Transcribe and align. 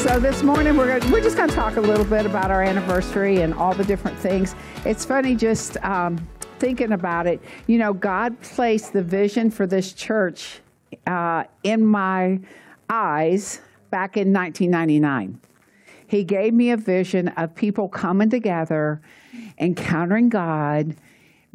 So 0.00 0.18
this 0.18 0.42
morning 0.42 0.78
we're 0.78 0.98
gonna, 0.98 1.12
we're 1.12 1.20
just 1.20 1.36
going 1.36 1.50
to 1.50 1.54
talk 1.54 1.76
a 1.76 1.80
little 1.80 2.06
bit 2.06 2.24
about 2.24 2.50
our 2.50 2.62
anniversary 2.62 3.42
and 3.42 3.52
all 3.52 3.74
the 3.74 3.84
different 3.84 4.18
things. 4.18 4.54
It's 4.86 5.04
funny 5.04 5.36
just 5.36 5.76
um, 5.84 6.26
thinking 6.58 6.92
about 6.92 7.26
it. 7.26 7.38
You 7.66 7.76
know, 7.76 7.92
God 7.92 8.40
placed 8.40 8.94
the 8.94 9.02
vision 9.02 9.50
for 9.50 9.66
this 9.66 9.92
church 9.92 10.60
uh, 11.06 11.44
in 11.64 11.84
my 11.84 12.40
eyes 12.88 13.60
back 13.90 14.16
in 14.16 14.32
1999. 14.32 15.38
He 16.06 16.24
gave 16.24 16.54
me 16.54 16.70
a 16.70 16.78
vision 16.78 17.28
of 17.28 17.54
people 17.54 17.86
coming 17.86 18.30
together, 18.30 19.02
encountering 19.58 20.30
God, 20.30 20.96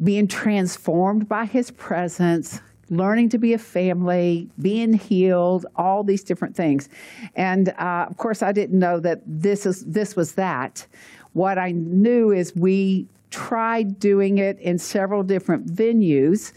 being 0.02 0.28
transformed 0.28 1.28
by 1.28 1.46
His 1.46 1.72
presence, 1.72 2.60
learning 2.90 3.28
to 3.30 3.38
be 3.38 3.52
a 3.52 3.58
family, 3.58 4.48
being 4.60 4.94
healed, 4.94 5.66
all 5.76 6.04
these 6.04 6.22
different 6.22 6.54
things. 6.54 6.88
And 7.34 7.70
uh, 7.70 8.06
of 8.08 8.16
course, 8.16 8.42
I 8.42 8.52
didn't 8.52 8.78
know 8.78 9.00
that 9.00 9.22
this 9.26 9.66
is 9.66 9.84
this 9.84 10.16
was 10.16 10.34
that. 10.34 10.86
What 11.32 11.58
I 11.58 11.72
knew 11.72 12.30
is 12.30 12.54
we 12.54 13.06
tried 13.30 13.98
doing 13.98 14.38
it 14.38 14.58
in 14.60 14.78
several 14.78 15.22
different 15.22 15.66
venues, 15.66 16.52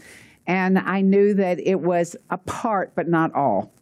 and 0.46 0.78
I 0.78 1.00
knew 1.00 1.34
that 1.34 1.60
it 1.60 1.80
was 1.80 2.16
a 2.30 2.38
part, 2.38 2.94
but 2.94 3.08
not 3.08 3.34
all. 3.34 3.72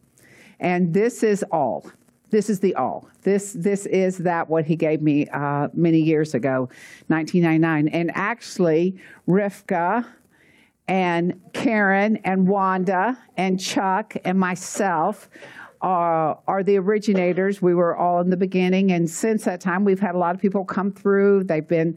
And 0.61 0.93
this 0.93 1.23
is 1.23 1.45
all. 1.53 1.91
This 2.31 2.51
is 2.51 2.61
the 2.61 2.75
all. 2.75 3.09
This 3.23 3.53
this 3.53 3.87
is 3.87 4.19
that 4.19 4.49
what 4.49 4.65
he 4.65 4.77
gave 4.77 5.01
me 5.01 5.27
uh, 5.29 5.69
many 5.73 6.01
years 6.01 6.35
ago, 6.35 6.69
1999. 7.07 7.89
And 7.89 8.11
actually, 8.15 8.97
Rivka 9.27 10.05
and 10.89 11.41
Karen 11.53 12.17
and 12.25 12.49
Wanda 12.49 13.19
and 13.37 13.61
Chuck 13.61 14.17
and 14.25 14.41
myself 14.41 15.29
are, 15.81 16.41
are 16.49 16.63
the 16.63 16.77
originators. 16.79 17.63
We 17.63 17.75
were 17.75 17.97
all 17.97 18.21
in 18.21 18.31
the 18.31 18.37
beginning, 18.37 18.91
and 18.91 19.09
since 19.09 19.45
that 19.45 19.61
time, 19.61 19.85
we've 19.85 20.01
had 20.01 20.15
a 20.15 20.19
lot 20.19 20.35
of 20.35 20.41
people 20.41 20.65
come 20.65 20.91
through. 20.91 21.45
They've 21.45 21.67
been 21.67 21.97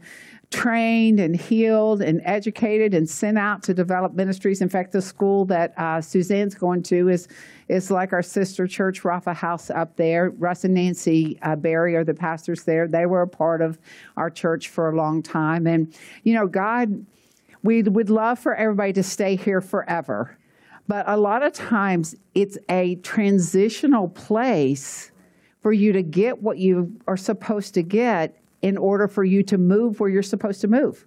trained 0.50 1.18
and 1.18 1.34
healed 1.34 2.02
and 2.02 2.20
educated 2.24 2.92
and 2.92 3.08
sent 3.08 3.38
out 3.38 3.62
to 3.62 3.72
develop 3.72 4.12
ministries. 4.12 4.60
In 4.60 4.68
fact, 4.68 4.92
the 4.92 5.00
school 5.00 5.46
that 5.46 5.72
uh, 5.78 6.00
Suzanne's 6.00 6.54
going 6.54 6.82
to 6.84 7.08
is 7.08 7.26
is 7.68 7.90
like 7.90 8.12
our 8.12 8.22
sister 8.22 8.66
church, 8.66 9.02
Rafa 9.02 9.32
House, 9.32 9.70
up 9.70 9.96
there. 9.96 10.30
Russ 10.30 10.64
and 10.64 10.74
Nancy 10.74 11.38
uh, 11.40 11.56
Barry 11.56 11.96
are 11.96 12.04
the 12.04 12.12
pastors 12.12 12.64
there. 12.64 12.86
They 12.86 13.06
were 13.06 13.22
a 13.22 13.28
part 13.28 13.62
of 13.62 13.78
our 14.18 14.28
church 14.28 14.68
for 14.68 14.90
a 14.90 14.96
long 14.96 15.22
time, 15.22 15.66
and 15.66 15.92
you 16.22 16.34
know, 16.34 16.46
God 16.46 17.06
we 17.62 17.82
would 17.82 18.10
love 18.10 18.38
for 18.38 18.54
everybody 18.54 18.92
to 18.94 19.02
stay 19.02 19.36
here 19.36 19.60
forever. 19.60 20.36
But 20.88 21.08
a 21.08 21.16
lot 21.16 21.42
of 21.42 21.52
times 21.52 22.14
it's 22.34 22.58
a 22.68 22.96
transitional 22.96 24.08
place 24.08 25.12
for 25.60 25.72
you 25.72 25.92
to 25.92 26.02
get 26.02 26.42
what 26.42 26.58
you 26.58 27.00
are 27.06 27.16
supposed 27.16 27.74
to 27.74 27.82
get 27.82 28.36
in 28.62 28.76
order 28.76 29.06
for 29.06 29.24
you 29.24 29.42
to 29.44 29.58
move 29.58 30.00
where 30.00 30.10
you're 30.10 30.22
supposed 30.22 30.60
to 30.62 30.68
move. 30.68 31.06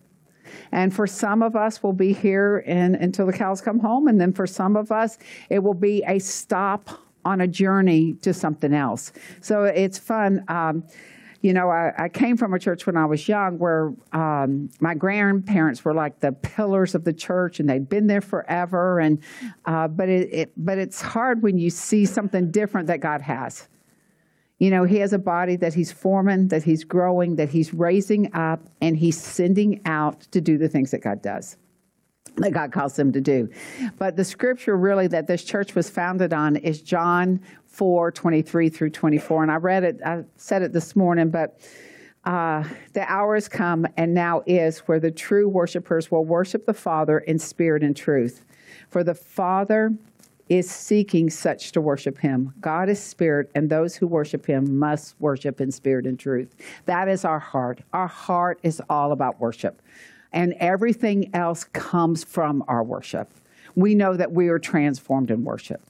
And 0.71 0.93
for 0.93 1.07
some 1.07 1.41
of 1.41 1.55
us, 1.55 1.81
we'll 1.81 1.93
be 1.93 2.13
here 2.13 2.59
in, 2.59 2.95
until 2.95 3.25
the 3.25 3.33
cows 3.33 3.61
come 3.61 3.79
home. 3.79 4.07
And 4.07 4.19
then 4.21 4.31
for 4.31 4.47
some 4.47 4.75
of 4.75 4.91
us, 4.91 5.17
it 5.49 5.59
will 5.59 5.73
be 5.73 6.03
a 6.07 6.19
stop 6.19 6.89
on 7.25 7.41
a 7.41 7.47
journey 7.47 8.13
to 8.21 8.33
something 8.33 8.73
else. 8.73 9.11
So 9.41 9.63
it's 9.63 9.97
fun. 9.97 10.45
Um, 10.47 10.83
you 11.45 11.53
know, 11.53 11.69
I, 11.69 11.93
I, 11.95 12.09
came 12.09 12.37
from 12.37 12.55
a 12.55 12.59
church 12.59 12.87
when 12.87 12.97
I 12.97 13.05
was 13.05 13.27
young 13.27 13.59
where 13.59 13.93
um, 14.13 14.71
my 14.79 14.95
grandparents 14.95 15.85
were 15.85 15.93
like 15.93 16.19
the 16.19 16.31
pillars 16.31 16.95
of 16.95 17.03
the 17.03 17.13
church, 17.13 17.59
and 17.59 17.69
they'd 17.69 17.87
been 17.87 18.07
there 18.07 18.19
forever. 18.19 18.99
And 18.99 19.21
uh, 19.65 19.87
but 19.87 20.09
it, 20.09 20.33
it, 20.33 20.53
but 20.57 20.79
it's 20.79 20.99
hard 21.03 21.43
when 21.43 21.59
you 21.59 21.69
see 21.69 22.07
something 22.07 22.49
different 22.49 22.87
that 22.87 22.99
God 22.99 23.21
has. 23.21 23.67
You 24.57 24.71
know, 24.71 24.85
He 24.85 24.97
has 24.97 25.13
a 25.13 25.19
body 25.19 25.55
that 25.57 25.75
He's 25.75 25.91
forming, 25.91 26.47
that 26.47 26.63
He's 26.63 26.83
growing, 26.83 27.35
that 27.35 27.49
He's 27.49 27.75
raising 27.75 28.33
up, 28.33 28.67
and 28.81 28.97
He's 28.97 29.21
sending 29.21 29.81
out 29.85 30.21
to 30.31 30.41
do 30.41 30.57
the 30.57 30.67
things 30.67 30.89
that 30.91 31.03
God 31.03 31.21
does 31.21 31.57
that 32.37 32.51
God 32.51 32.71
calls 32.71 32.95
them 32.95 33.11
to 33.13 33.21
do. 33.21 33.49
But 33.97 34.15
the 34.15 34.25
scripture 34.25 34.75
really 34.75 35.07
that 35.07 35.27
this 35.27 35.43
church 35.43 35.75
was 35.75 35.89
founded 35.89 36.33
on 36.33 36.57
is 36.57 36.81
John 36.81 37.39
4 37.75 38.11
23 38.11 38.69
through 38.69 38.89
24. 38.89 39.43
And 39.43 39.51
I 39.51 39.55
read 39.55 39.83
it, 39.83 39.99
I 40.05 40.23
said 40.37 40.61
it 40.61 40.71
this 40.71 40.95
morning, 40.95 41.29
but 41.29 41.59
uh, 42.23 42.63
the 42.93 43.09
hour 43.11 43.35
has 43.35 43.47
come 43.47 43.85
and 43.97 44.13
now 44.13 44.41
is 44.45 44.79
where 44.79 44.99
the 44.99 45.11
true 45.11 45.47
worshipers 45.47 46.09
will 46.09 46.25
worship 46.25 46.65
the 46.65 46.73
Father 46.73 47.19
in 47.19 47.37
spirit 47.37 47.83
and 47.83 47.95
truth. 47.95 48.45
For 48.89 49.03
the 49.03 49.13
Father 49.13 49.93
is 50.47 50.69
seeking 50.69 51.29
such 51.29 51.71
to 51.73 51.81
worship 51.81 52.19
him. 52.19 52.53
God 52.61 52.87
is 52.87 53.01
spirit, 53.01 53.51
and 53.55 53.69
those 53.69 53.95
who 53.95 54.07
worship 54.07 54.45
him 54.45 54.77
must 54.77 55.15
worship 55.19 55.59
in 55.59 55.71
spirit 55.71 56.05
and 56.05 56.19
truth. 56.19 56.55
That 56.85 57.07
is 57.07 57.25
our 57.25 57.39
heart. 57.39 57.81
Our 57.93 58.07
heart 58.07 58.59
is 58.63 58.81
all 58.89 59.11
about 59.11 59.39
worship, 59.39 59.81
and 60.31 60.53
everything 60.59 61.33
else 61.33 61.63
comes 61.63 62.23
from 62.23 62.63
our 62.67 62.83
worship. 62.83 63.33
We 63.75 63.95
know 63.95 64.15
that 64.15 64.31
we 64.31 64.47
are 64.49 64.59
transformed 64.59 65.31
in 65.31 65.43
worship 65.43 65.81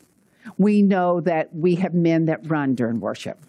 we 0.57 0.81
know 0.81 1.21
that 1.21 1.53
we 1.55 1.75
have 1.75 1.93
men 1.93 2.25
that 2.25 2.49
run 2.49 2.75
during 2.75 2.99
worship, 2.99 3.39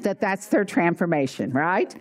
that 0.00 0.20
that's 0.20 0.46
their 0.46 0.64
transformation, 0.64 1.52
right? 1.52 1.94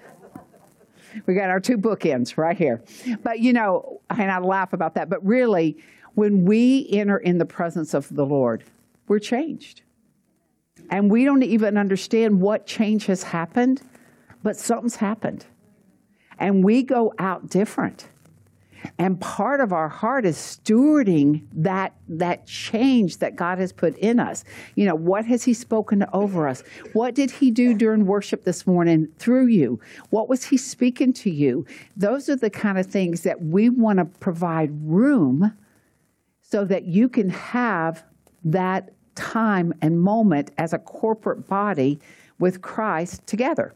We 1.26 1.34
got 1.34 1.50
our 1.50 1.60
two 1.60 1.78
bookends 1.78 2.38
right 2.38 2.58
here. 2.58 2.84
But 3.24 3.40
you 3.40 3.54
know, 3.54 4.02
and 4.10 4.32
I 4.32 4.40
laugh 4.40 4.74
about 4.74 4.96
that, 4.96 5.10
but 5.10 5.26
really, 5.26 5.78
when 6.16 6.46
we 6.46 6.88
enter 6.92 7.18
in 7.18 7.38
the 7.38 7.46
presence 7.46 7.94
of 7.94 8.14
the 8.14 8.26
Lord, 8.26 8.64
we're 9.08 9.20
changed. 9.20 9.82
And 10.90 11.12
we 11.12 11.26
don't 11.26 11.44
even 11.44 11.78
understand 11.78 12.42
what 12.42 12.66
change 12.66 13.06
has 13.08 13.24
happened, 13.24 13.82
but 14.44 14.58
something's 14.58 14.96
happened. 14.96 15.46
And 16.40 16.64
we 16.64 16.84
go 16.84 17.14
out 17.20 17.50
different. 17.50 18.08
And 18.98 19.20
part 19.20 19.60
of 19.60 19.74
our 19.74 19.90
heart 19.90 20.26
is 20.26 20.38
stewarding 20.38 21.46
that, 21.54 21.96
that 22.08 22.46
change 22.46 23.18
that 23.18 23.36
God 23.36 23.58
has 23.58 23.72
put 23.72 23.98
in 23.98 24.20
us. 24.20 24.44
You 24.76 24.86
know, 24.86 24.96
what 24.96 25.26
has 25.26 25.44
He 25.44 25.54
spoken 25.54 26.06
over 26.14 26.48
us? 26.48 26.64
What 26.94 27.16
did 27.16 27.32
He 27.32 27.52
do 27.52 27.74
during 27.74 28.06
worship 28.06 28.44
this 28.44 28.66
morning 28.66 29.08
through 29.18 29.48
you? 29.48 29.80
What 30.10 30.30
was 30.30 30.46
He 30.46 30.58
speaking 30.58 31.14
to 31.14 31.30
you? 31.30 31.66
Those 31.96 32.30
are 32.30 32.36
the 32.36 32.50
kind 32.50 32.78
of 32.78 32.86
things 32.86 33.22
that 33.24 33.42
we 33.42 33.70
want 33.70 34.00
to 34.00 34.06
provide 34.06 34.72
room 34.84 35.54
so 36.42 36.64
that 36.66 36.86
you 36.86 37.10
can 37.10 37.30
have 37.30 38.04
that 38.44 38.94
time 39.16 39.74
and 39.82 40.00
moment 40.00 40.52
as 40.58 40.74
a 40.74 40.80
corporate 40.80 41.48
body 41.48 42.00
with 42.40 42.62
Christ 42.62 43.26
together. 43.28 43.74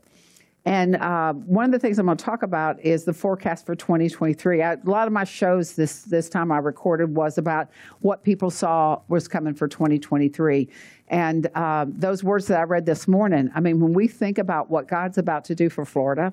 And 0.66 0.96
uh, 0.98 1.34
one 1.34 1.66
of 1.66 1.72
the 1.72 1.80
things 1.80 1.98
I'm 1.98 2.06
going 2.06 2.18
to 2.18 2.24
talk 2.24 2.44
about 2.44 2.80
is 2.82 3.04
the 3.04 3.14
forecast 3.14 3.66
for 3.66 3.76
2023. 3.76 4.62
I, 4.62 4.74
a 4.74 4.78
lot 4.86 5.08
of 5.08 5.14
my 5.14 5.24
shows 5.24 5.74
this 5.74 6.04
this 6.04 6.30
time 6.30 6.52
I 6.52 6.60
recorded 6.60 7.16
was 7.16 7.40
about 7.40 7.70
what 8.02 8.24
people 8.24 8.52
saw 8.52 9.02
was 9.08 9.28
coming 9.28 9.56
for 9.56 9.68
2023. 9.68 10.70
And 11.08 11.48
uh, 11.56 11.86
those 11.90 12.24
words 12.24 12.46
that 12.48 12.60
I 12.60 12.64
read 12.64 12.86
this 12.86 13.08
morning, 13.08 13.50
I 13.56 13.60
mean, 13.60 13.80
when 13.80 13.94
we 13.94 14.08
think 14.08 14.38
about 14.38 14.70
what 14.70 14.88
God's 14.88 15.18
about 15.18 15.46
to 15.46 15.56
do 15.56 15.68
for 15.68 15.84
Florida, 15.84 16.32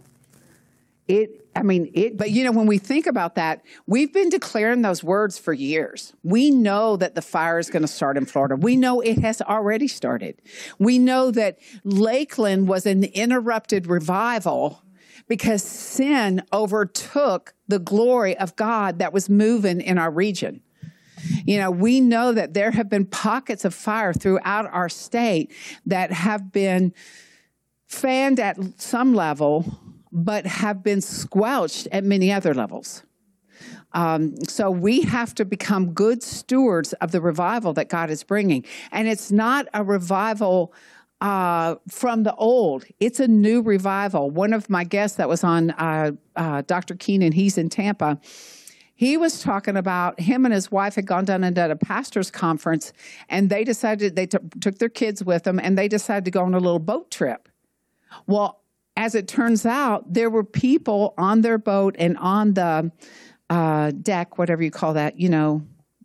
it 1.09 1.47
i 1.57 1.63
mean 1.63 1.91
it 1.95 2.17
but 2.17 2.31
you 2.31 2.45
know 2.45 2.53
when 2.53 2.67
we 2.67 2.79
think 2.79 3.07
about 3.07 3.35
that 3.35 3.63
we've 3.87 4.13
been 4.13 4.29
declaring 4.29 4.83
those 4.83 5.03
words 5.03 5.39
for 5.39 5.53
years. 5.53 6.13
We 6.23 6.51
know 6.51 6.97
that 6.97 7.15
the 7.15 7.23
fire 7.23 7.59
is 7.59 7.71
going 7.71 7.83
to 7.83 7.89
start 7.89 8.17
in 8.17 8.27
florida. 8.27 8.57
We 8.57 8.77
know 8.77 9.01
it 9.01 9.19
has 9.19 9.41
already 9.41 9.89
started. 9.89 10.41
We 10.79 10.99
know 10.99 11.31
that 11.33 11.59
lakeland 11.85 12.69
was 12.69 12.87
an 12.87 13.05
interrupted 13.05 13.87
revival 13.87 14.83
because 15.27 15.63
sin 15.63 16.43
overtook 16.53 17.55
the 17.67 17.79
glory 17.79 18.37
of 18.37 18.55
god 18.57 18.99
that 18.99 19.13
was 19.13 19.29
moving 19.29 19.81
in 19.81 19.99
our 19.99 20.11
region. 20.11 20.63
You 21.45 21.59
know, 21.59 21.71
we 21.71 22.01
know 22.01 22.33
that 22.33 22.55
there 22.55 22.71
have 22.71 22.89
been 22.89 23.05
pockets 23.05 23.65
of 23.65 23.75
fire 23.75 24.13
throughout 24.13 24.67
our 24.73 24.89
state 24.89 25.53
that 25.87 26.13
have 26.13 26.53
been 26.53 26.95
fanned 27.87 28.39
at 28.39 28.57
some 28.81 29.15
level 29.15 29.81
but 30.13 30.47
have 30.47 30.83
been 30.83 31.01
squelched 31.01 31.89
at 31.93 32.05
many 32.05 32.33
other 32.33 32.55
levels. 32.55 33.03
Um, 33.93 34.37
so 34.45 34.71
we 34.71 35.03
have 35.03 35.35
to 35.37 35.45
become 35.45 35.93
good 35.93 36.23
stewards 36.23 36.93
of 36.95 37.13
the 37.13 37.21
revival 37.21 37.73
that 37.75 37.89
God 37.89 38.11
is 38.11 38.23
bringing. 38.23 38.65
And 38.93 39.09
it's 39.09 39.33
not 39.33 39.67
a 39.73 39.83
revival 39.83 40.73
uh, 41.21 41.77
from 41.89 42.23
the 42.23 42.35
old. 42.37 42.85
It's 43.01 43.19
a 43.21 43.29
new 43.29 43.61
revival. 43.63 44.31
One 44.31 44.53
of 44.53 44.71
my 44.71 44.85
guests 44.85 45.17
that 45.17 45.29
was 45.29 45.43
on 45.43 45.71
uh, 45.73 46.13
uh, 46.37 46.63
Dr. 46.67 46.95
Keenan, 46.95 47.33
he's 47.33 47.59
in 47.59 47.69
Tampa. 47.69 48.21
He 48.95 49.17
was 49.17 49.43
talking 49.43 49.77
about 49.77 50.19
him 50.19 50.45
and 50.45 50.53
his 50.53 50.71
wife 50.73 50.97
had 50.97 51.07
gone 51.07 51.25
down 51.25 51.45
and 51.45 51.55
done 51.55 51.71
a 51.71 51.77
pastor's 51.77 52.33
conference, 52.33 52.93
and 53.29 53.49
they 53.49 53.63
decided 53.63 54.17
they 54.17 54.27
t- 54.27 54.39
took 54.61 54.79
their 54.79 54.89
kids 54.89 55.23
with 55.23 55.45
them, 55.45 55.61
and 55.61 55.79
they 55.79 55.87
decided 55.87 56.25
to 56.25 56.33
go 56.33 56.43
on 56.43 56.53
a 56.53 56.59
little 56.59 56.81
boat 56.81 57.09
trip. 57.09 57.49
Well, 58.27 58.58
as 58.99 59.15
it 59.15 59.29
turns 59.29 59.65
out, 59.65 60.13
there 60.13 60.29
were 60.29 60.43
people 60.43 61.15
on 61.17 61.41
their 61.41 61.57
boat 61.57 61.95
and 62.01 62.19
on 62.19 62.55
the 62.55 62.91
uh, 63.49 63.93
deck, 64.03 64.39
whatever 64.39 64.61
you 64.61 64.73
call 64.73 64.95
that, 64.95 65.21
you 65.21 65.29
know, 65.29 65.63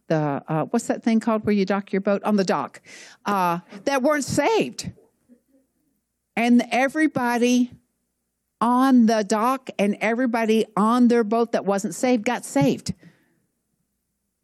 the 0.07 0.43
uh, 0.47 0.65
what's 0.65 0.85
that 0.85 1.01
thing 1.01 1.19
called 1.19 1.43
where 1.43 1.55
you 1.55 1.65
dock 1.65 1.91
your 1.91 2.01
boat 2.01 2.23
on 2.23 2.35
the 2.35 2.43
dock, 2.43 2.81
uh, 3.25 3.57
that 3.85 4.03
weren't 4.03 4.23
saved 4.23 4.91
and 6.35 6.63
everybody 6.71 7.71
on 8.61 9.07
the 9.07 9.23
dock 9.23 9.71
and 9.79 9.97
everybody 9.99 10.65
on 10.77 11.07
their 11.07 11.23
boat 11.23 11.53
that 11.53 11.65
wasn't 11.65 11.95
saved 11.95 12.23
got 12.23 12.45
saved. 12.45 12.93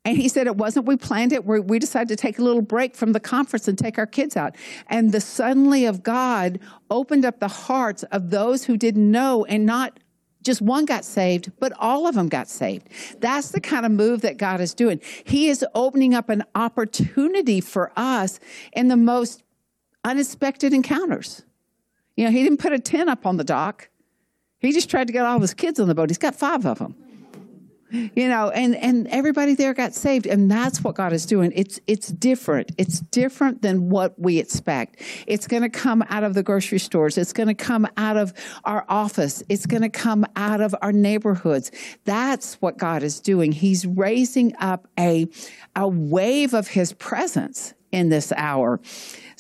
And 0.06 0.18
he 0.18 0.30
said 0.30 0.48
it 0.48 0.56
wasn't 0.56 0.86
we 0.86 0.96
planned 0.96 1.34
it. 1.34 1.46
We 1.46 1.78
decided 1.78 2.07
to 2.10 2.16
take 2.16 2.40
a 2.40 2.42
little 2.42 2.62
break 2.62 2.96
from 2.96 3.12
the 3.12 3.19
conference 3.19 3.68
and 3.68 3.78
take 3.78 3.98
our 3.98 4.07
kids 4.07 4.38
out. 4.38 4.56
And 4.88 5.12
the 5.12 5.22
suddenly 5.22 5.86
of 5.86 6.04
God 6.04 6.60
opened 6.90 7.25
up 7.25 7.40
the 7.40 7.50
hearts 7.50 8.04
of 8.04 8.30
those 8.30 8.63
who 8.63 8.78
didn't 8.78 9.12
know 9.12 9.46
and 9.46 9.66
not 9.66 10.00
just 10.42 10.62
one 10.62 10.86
got 10.86 11.04
saved, 11.04 11.51
but 11.60 11.74
all 11.78 12.07
of 12.07 12.16
them 12.16 12.30
got 12.30 12.48
saved. 12.48 12.88
That's 13.19 13.51
the 13.51 13.60
kind 13.60 13.86
of 13.86 13.92
move 13.92 14.22
that 14.22 14.38
God 14.38 14.62
is 14.62 14.74
doing. 14.74 15.01
He 15.25 15.50
is 15.50 15.66
opening 15.75 16.13
up 16.13 16.30
an 16.30 16.44
opportunity 16.56 17.60
for 17.60 17.92
us 17.98 18.40
in 18.72 18.88
the 18.88 18.98
most 18.98 19.44
unexpected 20.06 20.74
encounters. 20.74 21.44
You 22.16 22.25
know, 22.25 22.31
he 22.31 22.42
didn't 22.42 22.60
put 22.60 22.72
a 22.72 22.80
tent 22.80 23.10
up 23.10 23.25
on 23.25 23.36
the 23.36 23.44
dock. 23.44 23.90
He 24.60 24.72
just 24.72 24.90
tried 24.90 25.07
to 25.07 25.13
get 25.13 25.25
all 25.25 25.40
his 25.40 25.54
kids 25.54 25.80
on 25.80 25.88
the 25.88 25.96
boat. 25.96 26.10
He's 26.10 26.18
got 26.18 26.36
five 26.36 26.66
of 26.66 26.80
them. 26.80 26.96
You 27.91 28.30
know, 28.30 28.50
and 28.50 28.75
and 28.75 29.07
everybody 29.07 29.56
there 29.56 29.74
got 29.74 29.95
saved, 29.95 30.27
and 30.27 30.50
that's 30.50 30.83
what 30.83 30.95
God 30.95 31.12
is 31.12 31.25
doing. 31.25 31.51
It's 31.56 31.80
it's 31.88 32.09
different. 32.09 32.71
It's 32.77 33.00
different 33.00 33.62
than 33.62 33.89
what 33.89 34.19
we 34.19 34.38
expect. 34.38 35.01
It's 35.25 35.47
going 35.47 35.63
to 35.63 35.69
come 35.69 36.03
out 36.09 36.24
of 36.24 36.33
the 36.36 36.44
grocery 36.44 36.80
stores. 36.80 37.18
It's 37.18 37.33
going 37.33 37.47
to 37.47 37.56
come 37.56 37.88
out 37.97 38.18
of 38.18 38.33
our 38.63 38.86
office. 38.89 39.41
It's 39.50 39.65
going 39.65 39.81
to 39.81 39.89
come 39.89 40.25
out 40.36 40.62
of 40.62 40.75
our 40.81 40.91
neighborhoods. 40.91 41.71
That's 42.06 42.56
what 42.56 42.77
God 42.77 43.01
is 43.01 43.19
doing. 43.19 43.51
He's 43.51 43.86
raising 43.86 44.56
up 44.59 44.88
a 45.00 45.27
a 45.75 45.88
wave 45.88 46.53
of 46.53 46.68
His 46.68 46.94
presence 46.94 47.74
in 47.91 48.09
this 48.09 48.31
hour. 48.36 48.80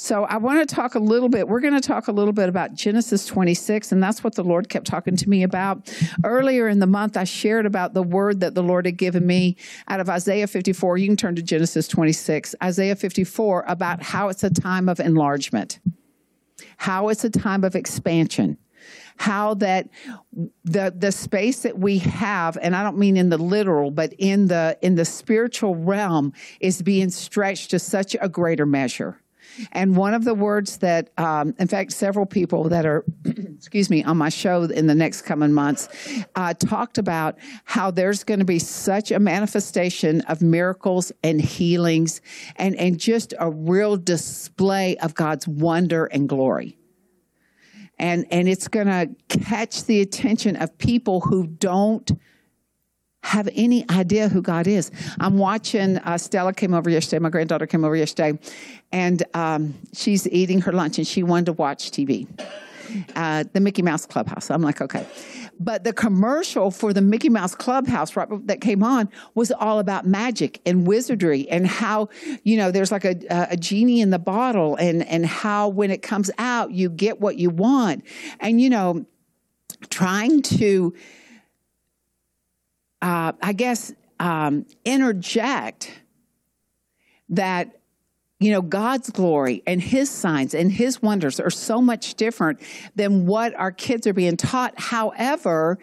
So 0.01 0.23
I 0.23 0.37
want 0.37 0.67
to 0.67 0.75
talk 0.75 0.95
a 0.95 0.99
little 0.99 1.27
bit. 1.27 1.49
We're 1.49 1.59
going 1.59 1.73
to 1.73 1.85
talk 1.85 2.07
a 2.07 2.13
little 2.13 2.31
bit 2.31 2.47
about 2.47 2.73
Genesis 2.73 3.25
26, 3.25 3.91
and 3.91 4.01
that's 4.01 4.23
what 4.23 4.33
the 4.33 4.45
Lord 4.45 4.69
kept 4.69 4.87
talking 4.87 5.17
to 5.17 5.29
me 5.29 5.43
about. 5.43 5.93
Earlier 6.23 6.69
in 6.69 6.79
the 6.79 6.87
month, 6.87 7.17
I 7.17 7.25
shared 7.25 7.65
about 7.65 7.93
the 7.93 8.01
word 8.01 8.39
that 8.39 8.55
the 8.55 8.63
Lord 8.63 8.85
had 8.85 8.95
given 8.95 9.27
me 9.27 9.57
out 9.89 9.99
of 9.99 10.09
Isaiah 10.09 10.47
54. 10.47 10.97
You 10.97 11.07
can 11.07 11.17
turn 11.17 11.35
to 11.35 11.41
Genesis 11.41 11.85
26, 11.89 12.55
Isaiah 12.63 12.95
54, 12.95 13.65
about 13.67 14.01
how 14.01 14.29
it's 14.29 14.41
a 14.41 14.49
time 14.49 14.87
of 14.87 15.01
enlargement, 15.01 15.81
how 16.77 17.09
it's 17.09 17.25
a 17.25 17.29
time 17.29 17.65
of 17.65 17.75
expansion 17.75 18.57
how 19.17 19.53
that 19.55 19.89
the 20.63 20.93
the 20.95 21.11
space 21.11 21.63
that 21.63 21.77
we 21.77 21.97
have 21.97 22.57
and 22.61 22.73
i 22.73 22.81
don't 22.81 22.97
mean 22.97 23.17
in 23.17 23.27
the 23.27 23.37
literal 23.37 23.91
but 23.91 24.13
in 24.17 24.47
the 24.47 24.77
in 24.81 24.95
the 24.95 25.03
spiritual 25.03 25.75
realm 25.75 26.31
is 26.61 26.81
being 26.81 27.09
stretched 27.09 27.69
to 27.69 27.77
such 27.77 28.15
a 28.21 28.29
greater 28.29 28.65
measure 28.65 29.21
and 29.71 29.95
one 29.95 30.13
of 30.13 30.23
the 30.23 30.33
words 30.33 30.77
that, 30.77 31.09
um, 31.17 31.53
in 31.59 31.67
fact, 31.67 31.91
several 31.91 32.25
people 32.25 32.69
that 32.69 32.85
are, 32.85 33.03
excuse 33.25 33.89
me, 33.89 34.03
on 34.03 34.17
my 34.17 34.29
show 34.29 34.63
in 34.63 34.87
the 34.87 34.95
next 34.95 35.23
coming 35.23 35.53
months 35.53 35.89
uh, 36.35 36.53
talked 36.53 36.97
about 36.97 37.37
how 37.65 37.91
there's 37.91 38.23
going 38.23 38.39
to 38.39 38.45
be 38.45 38.59
such 38.59 39.11
a 39.11 39.19
manifestation 39.19 40.21
of 40.21 40.41
miracles 40.41 41.11
and 41.23 41.41
healings 41.41 42.21
and, 42.55 42.75
and 42.75 42.99
just 42.99 43.33
a 43.39 43.49
real 43.49 43.97
display 43.97 44.97
of 44.97 45.13
God's 45.13 45.47
wonder 45.47 46.05
and 46.05 46.29
glory. 46.29 46.77
And 48.01 48.25
and 48.31 48.47
it's 48.47 48.69
going 48.69 48.87
to 48.87 49.09
catch 49.27 49.83
the 49.83 49.99
attention 49.99 50.55
of 50.55 50.77
people 50.77 51.19
who 51.19 51.47
don't 51.47 52.09
have 53.23 53.49
any 53.53 53.85
idea 53.89 54.29
who 54.29 54.41
God 54.41 54.67
is. 54.67 54.91
I'm 55.19 55.37
watching, 55.37 55.97
uh, 55.97 56.17
Stella 56.17 56.53
came 56.53 56.73
over 56.73 56.89
yesterday, 56.89 57.19
my 57.19 57.29
granddaughter 57.29 57.67
came 57.67 57.83
over 57.83 57.95
yesterday, 57.95 58.39
and 58.91 59.23
um, 59.33 59.75
she's 59.93 60.27
eating 60.29 60.61
her 60.61 60.71
lunch 60.71 60.97
and 60.97 61.05
she 61.05 61.23
wanted 61.23 61.47
to 61.47 61.53
watch 61.53 61.91
TV. 61.91 62.27
Uh, 63.15 63.43
the 63.53 63.59
Mickey 63.59 63.83
Mouse 63.83 64.05
Clubhouse. 64.07 64.49
I'm 64.49 64.63
like, 64.63 64.81
okay. 64.81 65.05
But 65.59 65.83
the 65.83 65.93
commercial 65.93 66.71
for 66.71 66.93
the 66.93 67.01
Mickey 67.01 67.29
Mouse 67.29 67.53
Clubhouse 67.53 68.15
right 68.15 68.27
that 68.47 68.61
came 68.61 68.81
on 68.81 69.09
was 69.35 69.51
all 69.51 69.79
about 69.79 70.07
magic 70.07 70.61
and 70.65 70.87
wizardry 70.87 71.47
and 71.49 71.67
how 71.67 72.09
you 72.43 72.55
know 72.55 72.71
there's 72.71 72.91
like 72.91 73.03
a, 73.03 73.15
a 73.29 73.57
genie 73.57 73.99
in 73.99 74.09
the 74.09 74.19
bottle 74.19 74.75
and 74.77 75.05
and 75.07 75.25
how 75.25 75.67
when 75.67 75.91
it 75.91 76.01
comes 76.01 76.31
out 76.37 76.71
you 76.71 76.89
get 76.89 77.19
what 77.19 77.37
you 77.37 77.49
want 77.49 78.03
and 78.39 78.61
you 78.61 78.69
know 78.69 79.05
trying 79.89 80.41
to 80.41 80.93
uh, 83.01 83.33
I 83.41 83.53
guess, 83.53 83.93
um, 84.19 84.65
interject 84.85 85.91
that 87.29 87.79
you 88.39 88.51
know 88.51 88.61
god's 88.61 89.09
glory 89.11 89.61
and 89.67 89.81
his 89.81 90.09
signs 90.09 90.53
and 90.53 90.71
his 90.71 91.01
wonders 91.01 91.39
are 91.39 91.51
so 91.51 91.79
much 91.81 92.15
different 92.15 92.59
than 92.95 93.27
what 93.27 93.53
our 93.55 93.71
kids 93.71 94.07
are 94.07 94.13
being 94.13 94.37
taught. 94.37 94.73
However 94.77 95.77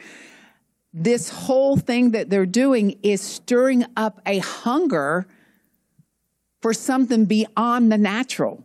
this 0.99 1.29
whole 1.29 1.77
thing 1.77 2.13
that 2.13 2.31
they're 2.31 2.47
doing 2.47 2.99
is 3.03 3.21
stirring 3.21 3.85
up 3.97 4.21
a 4.25 4.39
hunger 4.39 5.27
for 6.63 6.73
something 6.73 7.27
beyond 7.27 7.93
the 7.93 7.99
natural 7.99 8.65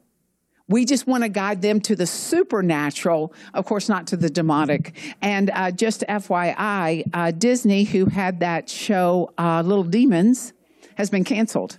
we 0.72 0.86
just 0.86 1.06
want 1.06 1.24
to 1.24 1.30
guide 1.30 1.62
them 1.62 1.82
to 1.82 1.96
the 1.96 2.08
supernatural, 2.08 3.34
of 3.54 3.66
course, 3.66 3.90
not 3.90 4.08
to 4.08 4.18
the 4.18 4.30
demonic. 4.30 4.96
And 5.22 5.52
uh, 5.54 5.72
just 5.72 6.04
FYI, 6.08 7.04
uh, 7.14 7.32
Disney, 7.32 7.84
who 7.84 8.06
had 8.06 8.40
that 8.40 8.70
show, 8.70 9.32
uh, 9.38 9.62
Little 9.62 9.84
Demons, 9.84 10.54
has 10.96 11.10
been 11.10 11.24
canceled. 11.24 11.78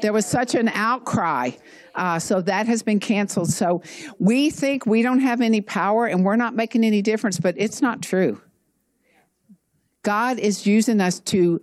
There 0.00 0.12
was 0.12 0.26
such 0.26 0.54
an 0.54 0.68
outcry. 0.68 1.50
Uh, 1.94 2.18
so 2.18 2.40
that 2.40 2.66
has 2.66 2.82
been 2.82 2.98
canceled. 2.98 3.50
So 3.50 3.82
we 4.18 4.48
think 4.48 4.86
we 4.86 5.02
don't 5.02 5.20
have 5.20 5.42
any 5.42 5.60
power 5.60 6.06
and 6.06 6.24
we're 6.24 6.36
not 6.36 6.54
making 6.54 6.84
any 6.84 7.02
difference, 7.02 7.38
but 7.38 7.54
it's 7.58 7.82
not 7.82 8.00
true. 8.00 8.40
God 10.02 10.38
is 10.38 10.66
using 10.66 11.00
us 11.00 11.20
to 11.20 11.60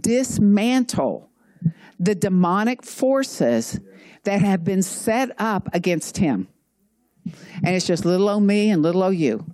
dismantle 0.00 1.30
the 1.98 2.14
demonic 2.14 2.82
forces 2.82 3.80
that 4.24 4.40
have 4.40 4.64
been 4.64 4.82
set 4.82 5.30
up 5.38 5.68
against 5.72 6.18
him. 6.18 6.48
And 7.64 7.74
it's 7.74 7.86
just 7.86 8.04
little 8.04 8.28
old 8.28 8.42
me 8.42 8.70
and 8.70 8.82
little 8.82 9.02
old 9.02 9.16
you. 9.16 9.44